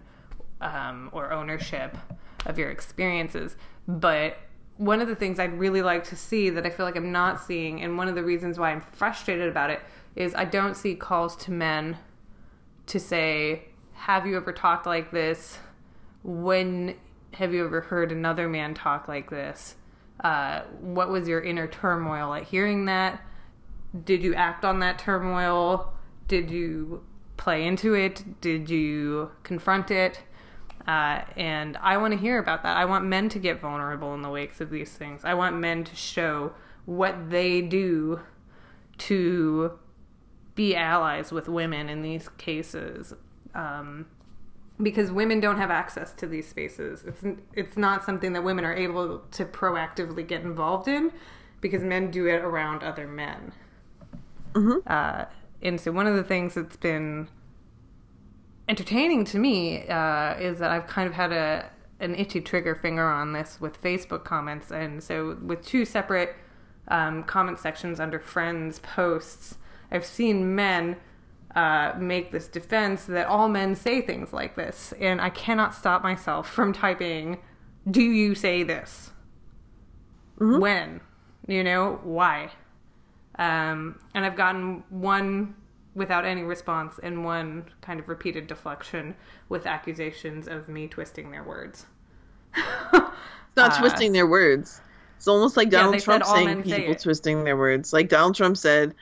[0.61, 1.97] um, or ownership
[2.45, 3.55] of your experiences.
[3.87, 4.37] But
[4.77, 7.41] one of the things I'd really like to see that I feel like I'm not
[7.41, 9.81] seeing, and one of the reasons why I'm frustrated about it,
[10.15, 11.97] is I don't see calls to men
[12.87, 15.59] to say, Have you ever talked like this?
[16.23, 16.95] When
[17.33, 19.75] have you ever heard another man talk like this?
[20.25, 23.21] Uh, what was your inner turmoil at hearing that?
[24.03, 25.93] did you act on that turmoil?
[26.27, 27.03] Did you
[27.37, 28.41] play into it?
[28.41, 30.23] Did you confront it?
[30.87, 32.75] Uh, and I want to hear about that.
[32.77, 35.23] I want men to get vulnerable in the wakes of these things.
[35.23, 36.53] I want men to show
[36.85, 38.19] what they do
[38.97, 39.79] to
[40.53, 43.13] be allies with women in these cases.
[43.53, 44.07] Um,
[44.81, 47.03] because women don't have access to these spaces.
[47.05, 51.11] It's it's not something that women are able to proactively get involved in
[51.61, 53.53] because men do it around other men.
[54.53, 54.79] Mm-hmm.
[54.87, 55.25] Uh,
[55.61, 57.27] and so one of the things that's been
[58.67, 61.69] entertaining to me uh, is that I've kind of had a
[62.01, 66.35] an itchy trigger finger on this with Facebook comments, and so with two separate
[66.89, 69.57] um, comment sections under friends posts,
[69.91, 70.97] I've seen men
[71.55, 76.03] uh, make this defense that all men say things like this, and I cannot stop
[76.03, 77.39] myself from typing,
[77.89, 79.11] "Do you say this?
[80.39, 80.59] Mm-hmm.
[80.59, 81.01] When?
[81.47, 82.51] You know why?"
[83.37, 85.55] Um, and I've gotten one
[85.93, 89.15] without any response and one kind of repeated deflection
[89.47, 91.85] with accusations of me twisting their words.
[92.55, 94.81] it's not uh, twisting their words.
[95.15, 97.93] It's almost like Donald yeah, Trump saying people say twisting their words.
[97.93, 98.93] Like Donald Trump said,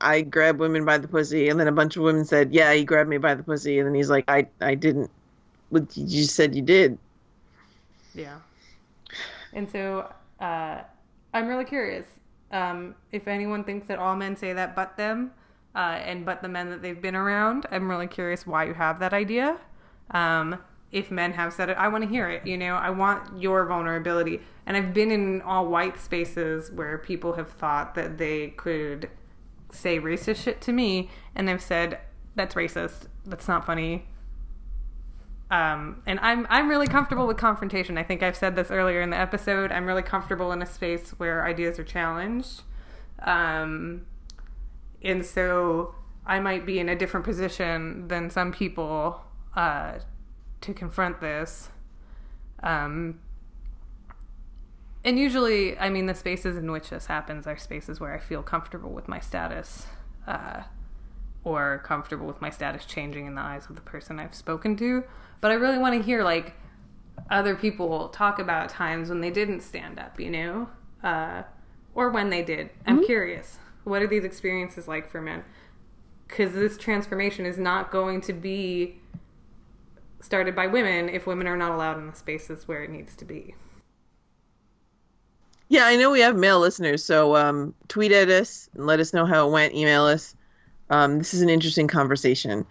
[0.00, 2.84] I grab women by the pussy, and then a bunch of women said, "Yeah, he
[2.84, 5.10] grabbed me by the pussy," and then he's like, "I, I didn't."
[5.94, 6.98] You said you did.
[8.14, 8.38] Yeah.
[9.52, 10.80] And so uh,
[11.34, 12.06] I'm really curious
[12.50, 15.32] um, if anyone thinks that all men say that but them,
[15.74, 17.66] uh, and but the men that they've been around.
[17.70, 19.58] I'm really curious why you have that idea.
[20.10, 20.58] Um,
[20.90, 22.46] if men have said it, I want to hear it.
[22.46, 24.40] You know, I want your vulnerability.
[24.64, 29.10] And I've been in all white spaces where people have thought that they could
[29.78, 32.00] say racist shit to me, and I've said
[32.34, 33.06] that's racist.
[33.26, 34.06] That's not funny.
[35.50, 37.96] Um, and I'm I'm really comfortable with confrontation.
[37.96, 39.72] I think I've said this earlier in the episode.
[39.72, 42.62] I'm really comfortable in a space where ideas are challenged,
[43.22, 44.06] um,
[45.02, 45.94] and so
[46.26, 49.22] I might be in a different position than some people
[49.56, 49.94] uh,
[50.60, 51.70] to confront this.
[52.62, 53.20] Um,
[55.08, 58.42] and usually, I mean, the spaces in which this happens are spaces where I feel
[58.42, 59.86] comfortable with my status.
[60.26, 60.64] Uh,
[61.44, 65.04] or comfortable with my status changing in the eyes of the person I've spoken to.
[65.40, 66.54] But I really want to hear like
[67.30, 70.68] other people talk about times when they didn't stand up, you know,
[71.02, 71.44] uh,
[71.94, 72.70] or when they did.
[72.86, 73.06] I'm mm-hmm.
[73.06, 73.58] curious.
[73.84, 75.44] What are these experiences like for men?
[76.26, 79.00] Because this transformation is not going to be
[80.20, 83.24] started by women if women are not allowed in the spaces where it needs to
[83.24, 83.54] be.
[85.68, 89.12] Yeah, I know we have male listeners, so um, tweet at us and let us
[89.12, 89.74] know how it went.
[89.74, 90.34] Email us.
[90.88, 92.64] Um, this is an interesting conversation.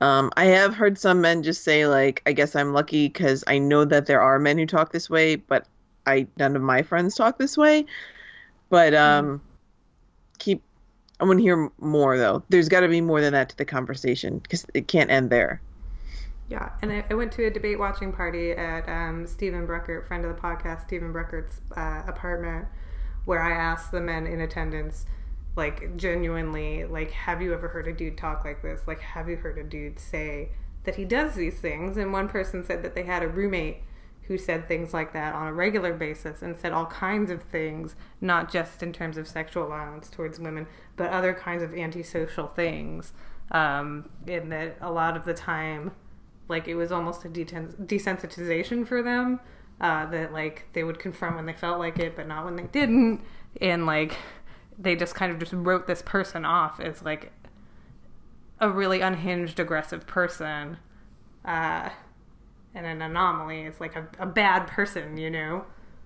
[0.00, 3.58] Um, I have heard some men just say like, "I guess I'm lucky because I
[3.58, 5.66] know that there are men who talk this way, but
[6.06, 7.84] I none of my friends talk this way."
[8.70, 9.42] But um,
[10.38, 10.62] keep.
[11.20, 12.42] I want to hear more though.
[12.48, 15.60] There's got to be more than that to the conversation because it can't end there.
[16.50, 20.24] Yeah, and I, I, went to a debate watching party at um, Stephen Bruckert, friend
[20.24, 22.66] of the podcast, Stephen Bruckert's uh, apartment,
[23.24, 25.06] where I asked the men in attendance
[25.56, 28.82] like genuinely like have you ever heard a dude talk like this?
[28.88, 30.50] Like have you heard a dude say
[30.84, 31.96] that he does these things?
[31.96, 33.84] And one person said that they had a roommate
[34.22, 37.94] who said things like that on a regular basis and said all kinds of things
[38.20, 43.12] not just in terms of sexual violence towards women but other kinds of antisocial things
[43.50, 45.90] um, in that a lot of the time
[46.50, 49.40] like it was almost a desensitization for them
[49.80, 52.64] uh, that like they would confront when they felt like it but not when they
[52.64, 53.22] didn't
[53.60, 54.16] and like
[54.78, 57.32] they just kind of just wrote this person off as like
[58.60, 60.76] a really unhinged, aggressive person,
[61.44, 61.88] uh,
[62.74, 63.62] and an anomaly.
[63.62, 65.64] It's like a, a bad person, you know,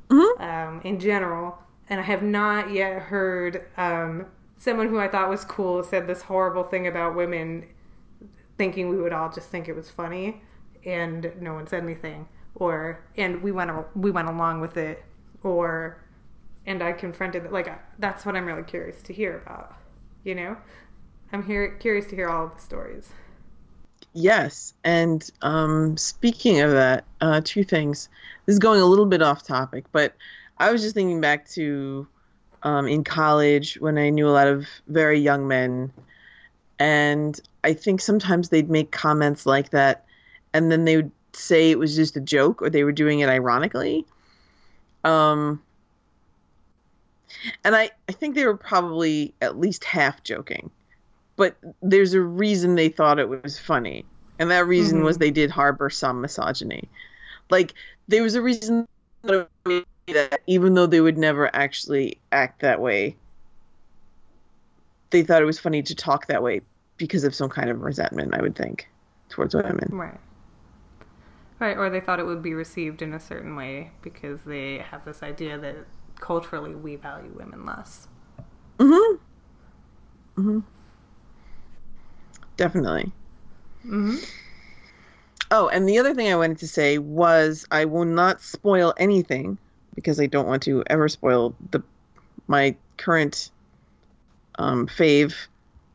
[0.09, 0.43] mm-hmm.
[0.43, 1.59] um, in general.
[1.89, 4.27] And I have not yet heard um,
[4.57, 7.67] someone who I thought was cool said this horrible thing about women,
[8.59, 10.43] thinking we would all just think it was funny,
[10.85, 15.05] and no one said anything, or and we went we went along with it,
[15.43, 15.99] or
[16.67, 19.75] and I confronted like that's what I'm really curious to hear about.
[20.25, 20.57] You know,
[21.33, 23.11] I'm here curious to hear all of the stories.
[24.13, 28.09] Yes, and um, speaking of that, uh, two things.
[28.47, 30.15] This is going a little bit off topic, but
[30.59, 32.07] I was just thinking back to
[32.63, 35.93] um, in college when I knew a lot of very young men,
[36.79, 40.05] and I think sometimes they'd make comments like that,
[40.53, 43.29] and then they would say it was just a joke or they were doing it
[43.29, 44.07] ironically.
[45.03, 45.63] Um,
[47.65, 50.71] and I, I think they were probably at least half joking.
[51.37, 54.05] But there's a reason they thought it was funny.
[54.39, 55.07] And that reason mm-hmm.
[55.07, 56.89] was they did harbor some misogyny.
[57.51, 57.75] Like,
[58.09, 58.87] there was a reason
[59.23, 63.17] that even though they would never actually act that way,
[65.15, 66.61] they thought it was funny to talk that way
[66.97, 68.89] because of some kind of resentment, I would think,
[69.29, 69.89] towards women.
[69.93, 70.19] Right.
[71.61, 75.05] Right, or they thought it would be received in a certain way because they have
[75.05, 75.77] this idea that
[76.19, 78.09] culturally we value women less.
[78.79, 79.21] Mhm.
[80.37, 80.65] Mhm.
[82.57, 83.13] Definitely.
[83.87, 84.19] Mhm.
[85.53, 89.59] Oh, and the other thing I wanted to say was I will not spoil anything
[89.95, 91.85] because I don't want to ever spoil the
[92.49, 93.53] my current
[94.59, 95.35] um, fave,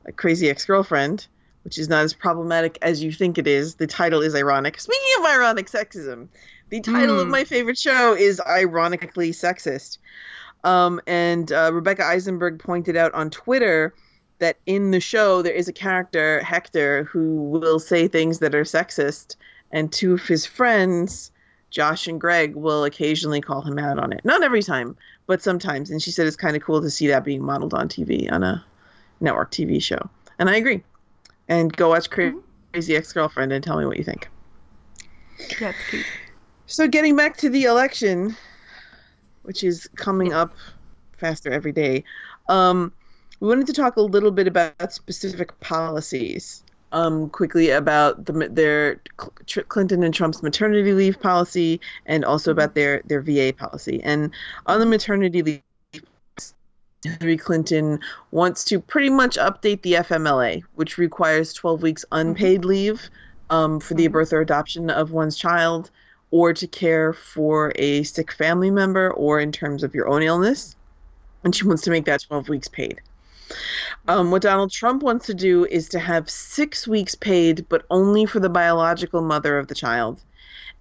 [0.05, 1.27] a crazy ex-girlfriend,
[1.63, 3.75] which is not as problematic as you think it is.
[3.75, 4.79] The title is ironic.
[4.79, 6.27] Speaking of ironic sexism,
[6.69, 7.21] the title mm.
[7.21, 7.31] of hmm.
[7.31, 9.97] my favorite show is ironically sexist.
[10.63, 13.93] Um, and uh, Rebecca Eisenberg pointed out on Twitter
[14.39, 18.63] that in the show there is a character, Hector, who will say things that are
[18.63, 19.35] sexist,
[19.71, 21.31] and two of his friends,
[21.69, 24.21] Josh and Greg, will occasionally call him out on it.
[24.23, 24.97] Not every time,
[25.29, 25.91] but sometimes.
[25.91, 28.41] And she said it's kind of cool to see that being modeled on TV on
[28.41, 28.65] a
[29.21, 30.09] network TV show.
[30.39, 30.83] And I agree.
[31.47, 32.39] And go watch mm-hmm.
[32.73, 34.27] Crazy Ex Girlfriend and tell me what you think.
[35.61, 35.71] Yeah,
[36.65, 38.35] so getting back to the election,
[39.43, 40.55] which is coming up
[41.17, 42.05] faster every day,
[42.49, 42.91] um,
[43.39, 46.63] we wanted to talk a little bit about specific policies.
[46.91, 48.99] Um, quickly about the, their
[49.67, 54.01] Clinton and Trump's maternity leave policy, and also about their their VA policy.
[54.03, 54.31] And
[54.65, 55.61] on the maternity leave,
[57.03, 57.99] Hillary Clinton
[58.31, 62.69] wants to pretty much update the FMLA, which requires 12 weeks unpaid mm-hmm.
[62.69, 63.09] leave
[63.49, 64.13] um, for the mm-hmm.
[64.13, 65.91] birth or adoption of one's child,
[66.31, 70.75] or to care for a sick family member, or in terms of your own illness.
[71.43, 73.01] And she wants to make that 12 weeks paid.
[74.07, 78.25] Um, what Donald Trump wants to do is to have six weeks paid, but only
[78.25, 80.21] for the biological mother of the child,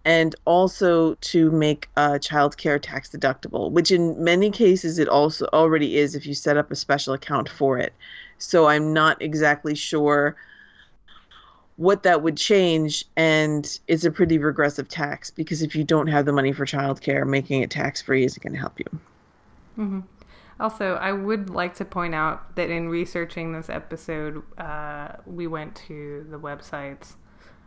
[0.04, 5.46] and also to make uh, child care tax deductible, which in many cases it also
[5.52, 7.92] already is if you set up a special account for it.
[8.38, 10.36] So I'm not exactly sure
[11.76, 16.24] what that would change, and it's a pretty regressive tax because if you don't have
[16.24, 18.86] the money for child care, making it tax free isn't going to help you.
[19.78, 20.00] Mm-hmm.
[20.61, 25.76] Also, I would like to point out that in researching this episode, uh, we went
[25.86, 27.14] to the websites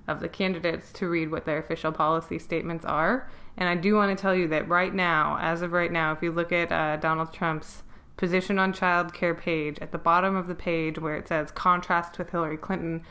[0.07, 3.29] of the candidates to read what their official policy statements are.
[3.55, 6.21] And I do want to tell you that right now, as of right now, if
[6.21, 7.83] you look at uh, Donald Trump's
[8.17, 12.17] position on child care page, at the bottom of the page where it says contrast
[12.17, 13.03] with Hillary Clinton,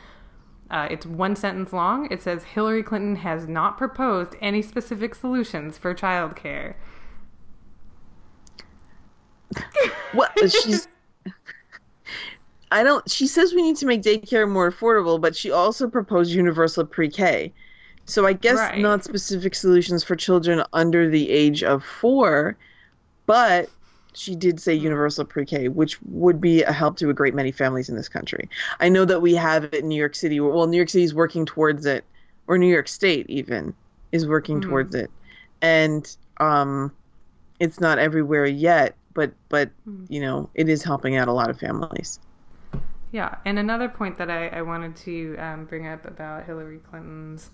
[0.69, 2.07] uh, it's one sentence long.
[2.11, 6.77] It says Hillary Clinton has not proposed any specific solutions for child care.
[10.13, 10.87] What she's
[12.71, 16.31] I don't she says we need to make daycare more affordable, but she also proposed
[16.31, 17.51] universal pre-K.
[18.05, 18.79] So I guess right.
[18.79, 22.57] not specific solutions for children under the age of 4,
[23.25, 23.69] but
[24.13, 27.89] she did say universal pre-K, which would be a help to a great many families
[27.89, 28.49] in this country.
[28.79, 30.39] I know that we have it in New York City.
[30.39, 32.03] Well, New York City is working towards it,
[32.47, 33.73] or New York State even
[34.11, 34.69] is working mm-hmm.
[34.69, 35.09] towards it,
[35.61, 36.91] and um,
[37.59, 40.05] it's not everywhere yet but but hmm.
[40.09, 42.19] you know it is helping out a lot of families.
[43.11, 47.49] Yeah, and another point that I, I wanted to um, bring up about Hillary Clinton's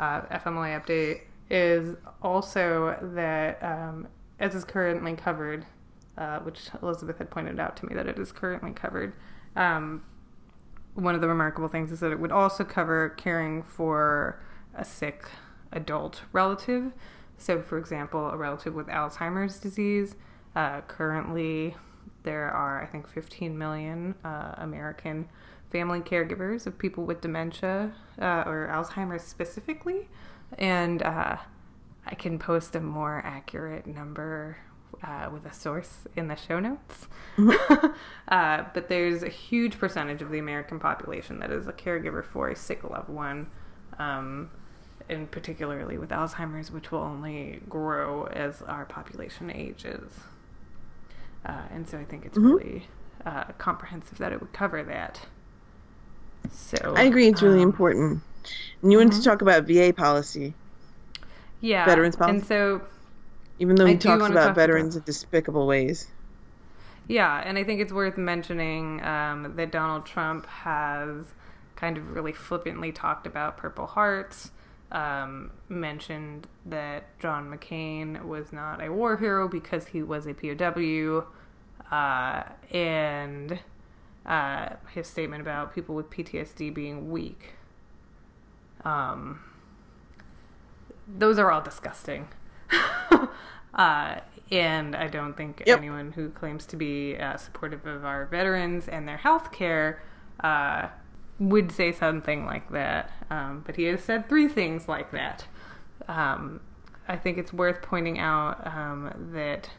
[0.00, 4.08] uh, FMLA update is also that um,
[4.40, 5.66] as is currently covered,
[6.16, 9.12] uh, which Elizabeth had pointed out to me that it is currently covered.
[9.54, 10.02] Um,
[10.94, 14.40] one of the remarkable things is that it would also cover caring for
[14.74, 15.28] a sick
[15.72, 16.92] adult relative.
[17.38, 20.14] So, for example, a relative with Alzheimer's disease
[20.54, 21.76] uh, currently,
[22.22, 25.28] there are, I think, 15 million uh, American
[25.70, 30.08] family caregivers of people with dementia uh, or Alzheimer's specifically.
[30.58, 31.36] And uh,
[32.06, 34.58] I can post a more accurate number
[35.02, 37.08] uh, with a source in the show notes.
[37.36, 37.86] Mm-hmm.
[38.28, 42.50] uh, but there's a huge percentage of the American population that is a caregiver for
[42.50, 43.48] a sick loved one,
[43.98, 44.50] um,
[45.08, 50.12] and particularly with Alzheimer's, which will only grow as our population ages.
[51.44, 52.52] Uh, and so I think it's mm-hmm.
[52.52, 52.86] really
[53.26, 55.20] uh, comprehensive that it would cover that.
[56.50, 58.22] So I agree, it's really um, important.
[58.82, 59.04] And you mm-hmm.
[59.06, 59.30] wanted to mm-hmm.
[59.30, 60.54] talk about VA policy.
[61.60, 61.84] Yeah.
[61.84, 62.38] Veterans policy.
[62.38, 62.82] And so
[63.58, 65.02] even though he I talks about talk veterans about...
[65.02, 66.08] in despicable ways.
[67.08, 71.26] Yeah, and I think it's worth mentioning um, that Donald Trump has
[71.76, 74.52] kind of really flippantly talked about Purple Hearts
[74.92, 81.26] um, mentioned that John McCain was not a war hero because he was a POW,
[81.90, 83.58] uh, and
[84.26, 87.54] uh, his statement about people with PTSD being weak.
[88.84, 89.40] Um,
[91.08, 92.28] those are all disgusting.
[93.74, 94.16] uh,
[94.50, 95.78] and I don't think yep.
[95.78, 100.02] anyone who claims to be uh, supportive of our veterans and their health care
[100.40, 100.88] uh,
[101.48, 103.10] would say something like that.
[103.30, 105.46] Um, but he has said three things like that.
[106.08, 106.60] Um,
[107.08, 109.70] I think it's worth pointing out um, that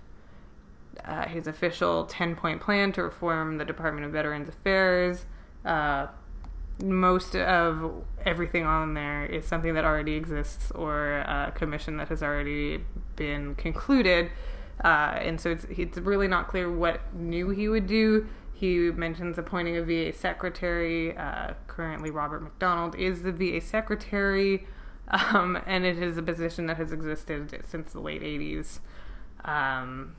[1.06, 5.26] uh, his official 10 point plan to reform the Department of Veterans Affairs,
[5.66, 6.08] uh,
[6.84, 12.24] most of everything on there is something that already exists or a commission that has
[12.24, 12.84] already
[13.16, 14.32] been concluded.
[14.84, 18.28] Uh, and so it's, it's really not clear what new he would do.
[18.64, 21.18] He mentions appointing a VA secretary.
[21.18, 24.66] Uh, currently, Robert McDonald is the VA secretary,
[25.10, 28.80] um, and it is a position that has existed since the late 80s.
[29.44, 30.16] Um,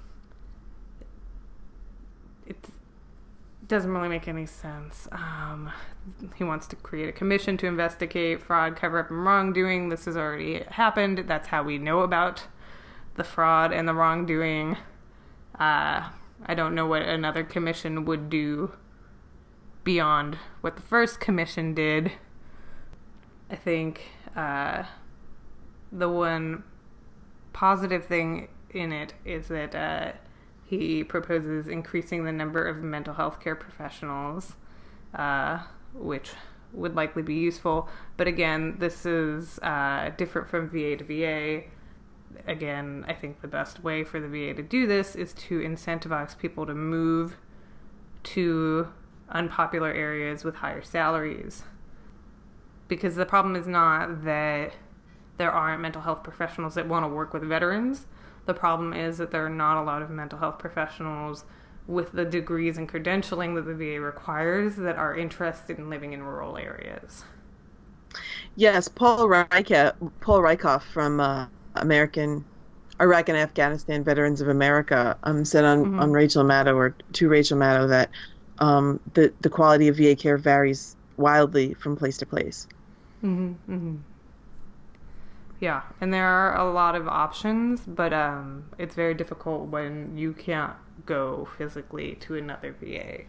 [2.47, 2.69] it
[3.67, 5.09] doesn't really make any sense.
[5.11, 5.73] Um,
[6.37, 9.89] he wants to create a commission to investigate fraud, cover up, and wrongdoing.
[9.89, 11.25] This has already happened.
[11.27, 12.45] That's how we know about
[13.15, 14.77] the fraud and the wrongdoing.
[15.59, 16.11] Uh,
[16.45, 18.73] I don't know what another commission would do
[19.83, 22.13] beyond what the first commission did.
[23.51, 24.03] I think
[24.35, 24.85] uh,
[25.93, 26.65] the one
[27.53, 30.13] positive thing in it is that uh,
[30.65, 34.55] he proposes increasing the number of mental health care professionals,
[35.15, 35.61] uh,
[35.93, 36.31] which
[36.73, 37.89] would likely be useful.
[38.17, 41.65] But again, this is uh, different from VA to VA
[42.47, 46.37] again, I think the best way for the VA to do this is to incentivize
[46.37, 47.37] people to move
[48.25, 48.89] to
[49.29, 51.65] unpopular areas with higher salaries.
[52.89, 54.75] Because the problem is not that
[55.37, 58.07] there aren't mental health professionals that want to work with veterans.
[58.47, 61.45] The problem is that there are not a lot of mental health professionals
[61.87, 66.23] with the degrees and credentialing that the VA requires that are interested in living in
[66.23, 67.25] rural areas.
[68.57, 71.47] Yes, Paul Rieckhoff, Paul Rieckhoff from uh,
[71.77, 72.45] American
[73.01, 76.01] Iraq and Afghanistan Veterans of America um, said on, mm-hmm.
[76.01, 78.11] on Rachel Maddow or to Rachel Maddow that
[78.59, 82.69] um, the the quality of VA care varies wildly from place to place.
[83.23, 83.97] Mm-hmm, mm-hmm.
[85.61, 90.33] Yeah, and there are a lot of options, but um, it's very difficult when you
[90.33, 90.75] can't
[91.07, 93.23] go physically to another VA.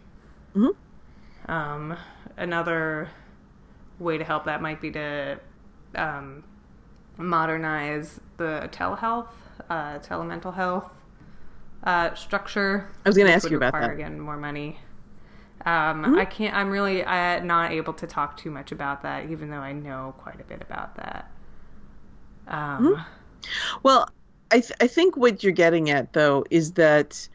[0.56, 1.52] Mm-hmm.
[1.52, 1.98] Um,
[2.38, 3.10] another
[4.00, 5.40] way to help that might be to
[5.96, 6.44] um,
[7.18, 9.28] modernize the telehealth,
[9.70, 10.92] uh, telemental health
[11.84, 12.90] uh, structure.
[13.06, 13.92] I was going to ask you about that.
[13.92, 14.80] Again, more money.
[15.66, 16.16] Um, mm-hmm.
[16.16, 16.56] I can't.
[16.56, 20.14] I'm really uh, not able to talk too much about that, even though I know
[20.20, 21.32] quite a bit about that.
[22.48, 23.02] Um, mm-hmm.
[23.84, 24.10] Well,
[24.52, 27.28] I th- I think what you're getting at though is that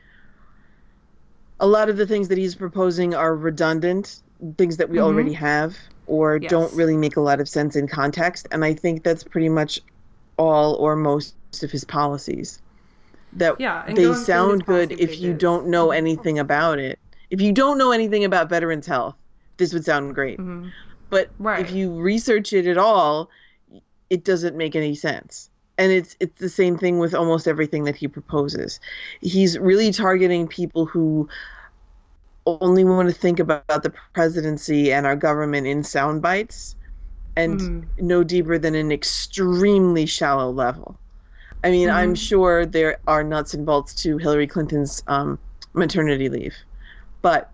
[1.58, 4.22] a lot of the things that he's proposing are redundant,
[4.56, 5.06] things that we mm-hmm.
[5.06, 5.76] already have,
[6.10, 6.50] or yes.
[6.50, 8.48] don't really make a lot of sense in context.
[8.50, 9.80] And I think that's pretty much
[10.36, 12.60] all or most of his policies.
[13.34, 16.98] That yeah, they sound good if you don't know anything about it
[17.30, 19.14] if you don't know anything about veterans health,
[19.56, 20.38] this would sound great.
[20.38, 20.68] Mm-hmm.
[21.08, 21.64] But right.
[21.64, 23.30] if you research it at all,
[24.10, 25.48] it doesn't make any sense.
[25.78, 28.80] And it's it's the same thing with almost everything that he proposes.
[29.22, 31.28] He's really targeting people who
[32.46, 36.74] only want to think about the presidency and our government in sound bites
[37.36, 38.06] and mm-hmm.
[38.06, 40.98] no deeper than an extremely shallow level.
[41.62, 41.96] I mean, mm-hmm.
[41.96, 45.38] I'm sure there are nuts and bolts to Hillary Clinton's um,
[45.74, 46.54] maternity leave
[47.22, 47.50] but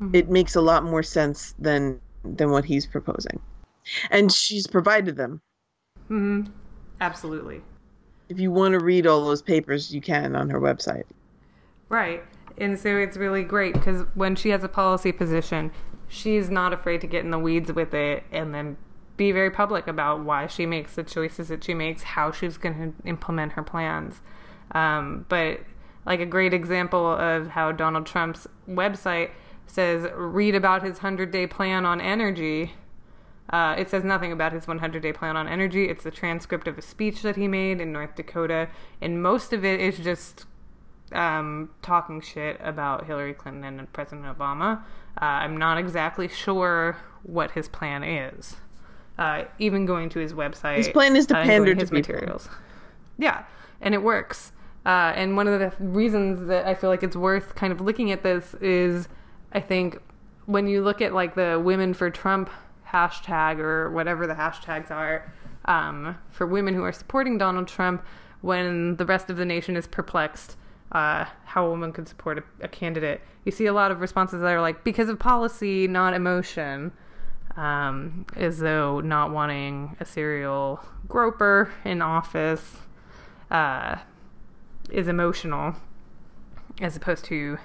[0.00, 0.14] mm-hmm.
[0.14, 3.40] it makes a lot more sense than than what he's proposing.
[4.10, 5.40] And she's provided them.
[6.08, 6.42] hmm
[7.00, 7.62] Absolutely.
[8.28, 11.04] If you want to read all those papers, you can on her website.
[11.88, 12.22] Right.
[12.60, 15.72] And so it's really great because when she has a policy position,
[16.06, 18.76] she's not afraid to get in the weeds with it and then
[19.16, 22.74] be very public about why she makes the choices that she makes, how she's going
[22.74, 24.20] to implement her plans.
[24.72, 25.60] Um, but
[26.04, 29.30] like a great example of how Donald Trump's website
[29.66, 32.74] says read about his 100 day plan on energy.
[33.48, 35.88] Uh, it says nothing about his 100 day plan on energy.
[35.88, 38.68] It's the transcript of a speech that he made in North Dakota,
[39.00, 40.46] and most of it is just
[41.12, 44.82] um, talking shit about Hillary Clinton and President Obama.
[45.20, 48.56] Uh, I'm not exactly sure what his plan is.
[49.18, 52.48] Uh, even going to his website, his plan is to pander to his materials.
[53.18, 53.44] Yeah,
[53.80, 54.52] and it works.
[54.86, 58.12] Uh, and one of the reasons that I feel like it's worth kind of looking
[58.12, 59.08] at this is
[59.52, 59.98] I think
[60.46, 62.48] when you look at like the Women for Trump
[62.88, 65.30] hashtag or whatever the hashtags are
[65.66, 68.02] um, for women who are supporting Donald Trump,
[68.40, 70.56] when the rest of the nation is perplexed
[70.92, 74.40] uh, how a woman could support a, a, candidate, you see a lot of responses
[74.40, 76.92] that are like, because of policy, not emotion.
[77.56, 82.76] Um, as though not wanting a serial groper in office
[83.50, 83.96] uh,
[84.88, 85.74] is emotional
[86.80, 87.58] as opposed to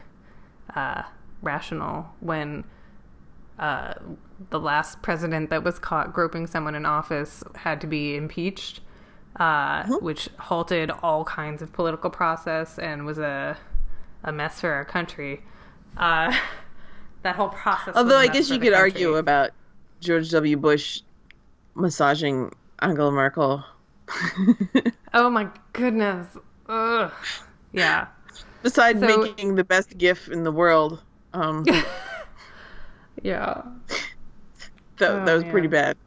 [0.75, 1.03] uh,
[1.41, 2.63] rational when
[3.59, 3.93] uh,
[4.49, 8.81] the last president that was caught groping someone in office had to be impeached,
[9.37, 10.05] uh, mm-hmm.
[10.05, 13.57] which halted all kinds of political process and was a
[14.23, 15.41] a mess for our country.
[15.97, 16.35] Uh,
[17.23, 17.95] that whole process.
[17.95, 18.91] Although I guess you could country.
[18.91, 19.51] argue about
[19.99, 20.57] George W.
[20.57, 21.01] Bush
[21.75, 23.63] massaging Angela Merkel.
[25.13, 26.27] oh my goodness!
[26.69, 27.11] Ugh.
[27.73, 28.07] Yeah.
[28.63, 31.01] Besides so, making the best GIF in the world.
[31.33, 31.65] Um,
[33.21, 33.61] yeah.
[34.97, 35.97] That, oh, that was pretty bad.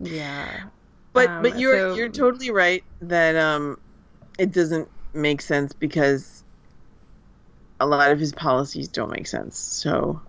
[0.00, 0.64] Yeah.
[1.12, 3.78] But um, but you're so, you're totally right that um
[4.38, 6.42] it doesn't make sense because
[7.80, 9.58] a lot of his policies don't make sense.
[9.58, 10.20] So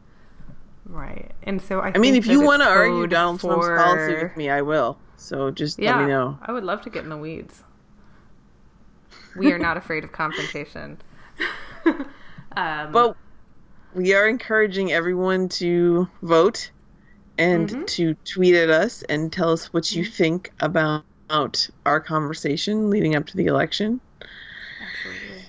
[0.86, 1.32] Right.
[1.44, 3.56] And so I I mean if you want to argue Donald for...
[3.56, 4.98] Trump's policy with me, I will.
[5.16, 6.38] So just yeah, let me know.
[6.42, 7.64] I would love to get in the weeds
[9.36, 10.98] we are not afraid of confrontation.
[12.56, 13.16] um, but
[13.94, 16.72] we are encouraging everyone to vote
[17.38, 17.86] and mm-hmm.
[17.86, 20.14] to tweet at us and tell us what you mm-hmm.
[20.14, 24.00] think about our conversation leading up to the election.
[24.82, 25.46] Absolutely.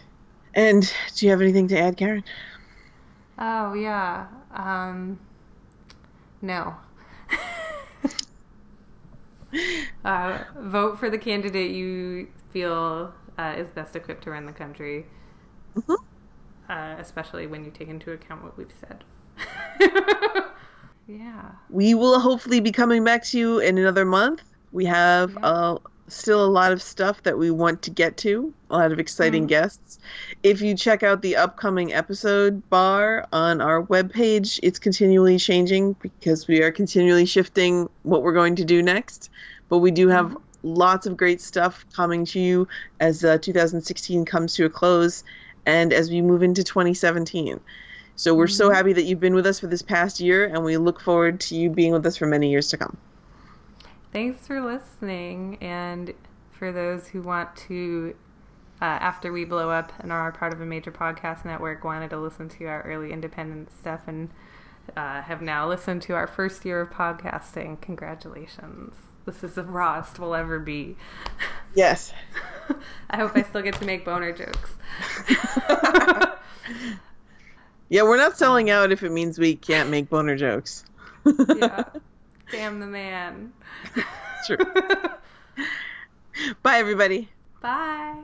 [0.54, 2.24] And do you have anything to add, Karen?
[3.38, 4.26] Oh yeah.
[4.54, 5.18] Um,
[6.40, 6.74] no.
[10.04, 15.06] uh, vote for the candidate you feel uh, is best equipped to run the country,
[15.76, 15.94] mm-hmm.
[16.70, 19.04] uh, especially when you take into account what we've said.
[21.06, 21.50] yeah.
[21.70, 24.42] We will hopefully be coming back to you in another month.
[24.72, 25.46] We have yeah.
[25.46, 25.78] uh,
[26.08, 29.44] still a lot of stuff that we want to get to, a lot of exciting
[29.44, 29.48] mm.
[29.48, 29.98] guests.
[30.42, 36.48] If you check out the upcoming episode bar on our webpage, it's continually changing because
[36.48, 39.30] we are continually shifting what we're going to do next.
[39.68, 40.40] But we do have mm.
[40.62, 42.68] lots of great stuff coming to you
[43.00, 45.24] as uh, 2016 comes to a close
[45.66, 47.60] and as we move into 2017.
[48.16, 48.76] So we're so mm-hmm.
[48.76, 51.56] happy that you've been with us for this past year, and we look forward to
[51.56, 52.96] you being with us for many years to come.
[54.12, 55.58] Thanks for listening.
[55.60, 56.14] And
[56.52, 58.14] for those who want to,
[58.80, 62.18] uh, after we blow up and are part of a major podcast network, wanted to
[62.18, 64.30] listen to our early independent stuff and
[64.96, 68.94] uh, have now listened to our first year of podcasting, congratulations.
[69.24, 70.96] This is the rawest we'll ever be.
[71.74, 72.12] Yes.
[73.10, 74.74] I hope I still get to make boner jokes.
[77.88, 80.84] yeah, we're not selling out if it means we can't make boner jokes.
[81.24, 81.84] yeah.
[82.50, 83.52] Damn the man.
[84.46, 84.58] True.
[86.62, 87.28] Bye, everybody.
[87.60, 88.16] Bye.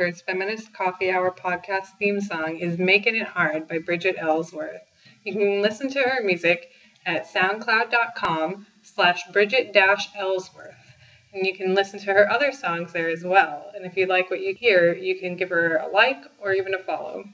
[0.00, 4.80] Flavors Feminist Coffee Hour podcast theme song is Making It Hard by Bridget Ellsworth.
[5.24, 6.70] You can listen to her music
[7.04, 10.96] at soundcloud.com slash Bridget Ellsworth.
[11.34, 13.72] And you can listen to her other songs there as well.
[13.74, 16.72] And if you like what you hear, you can give her a like or even
[16.72, 17.24] a follow.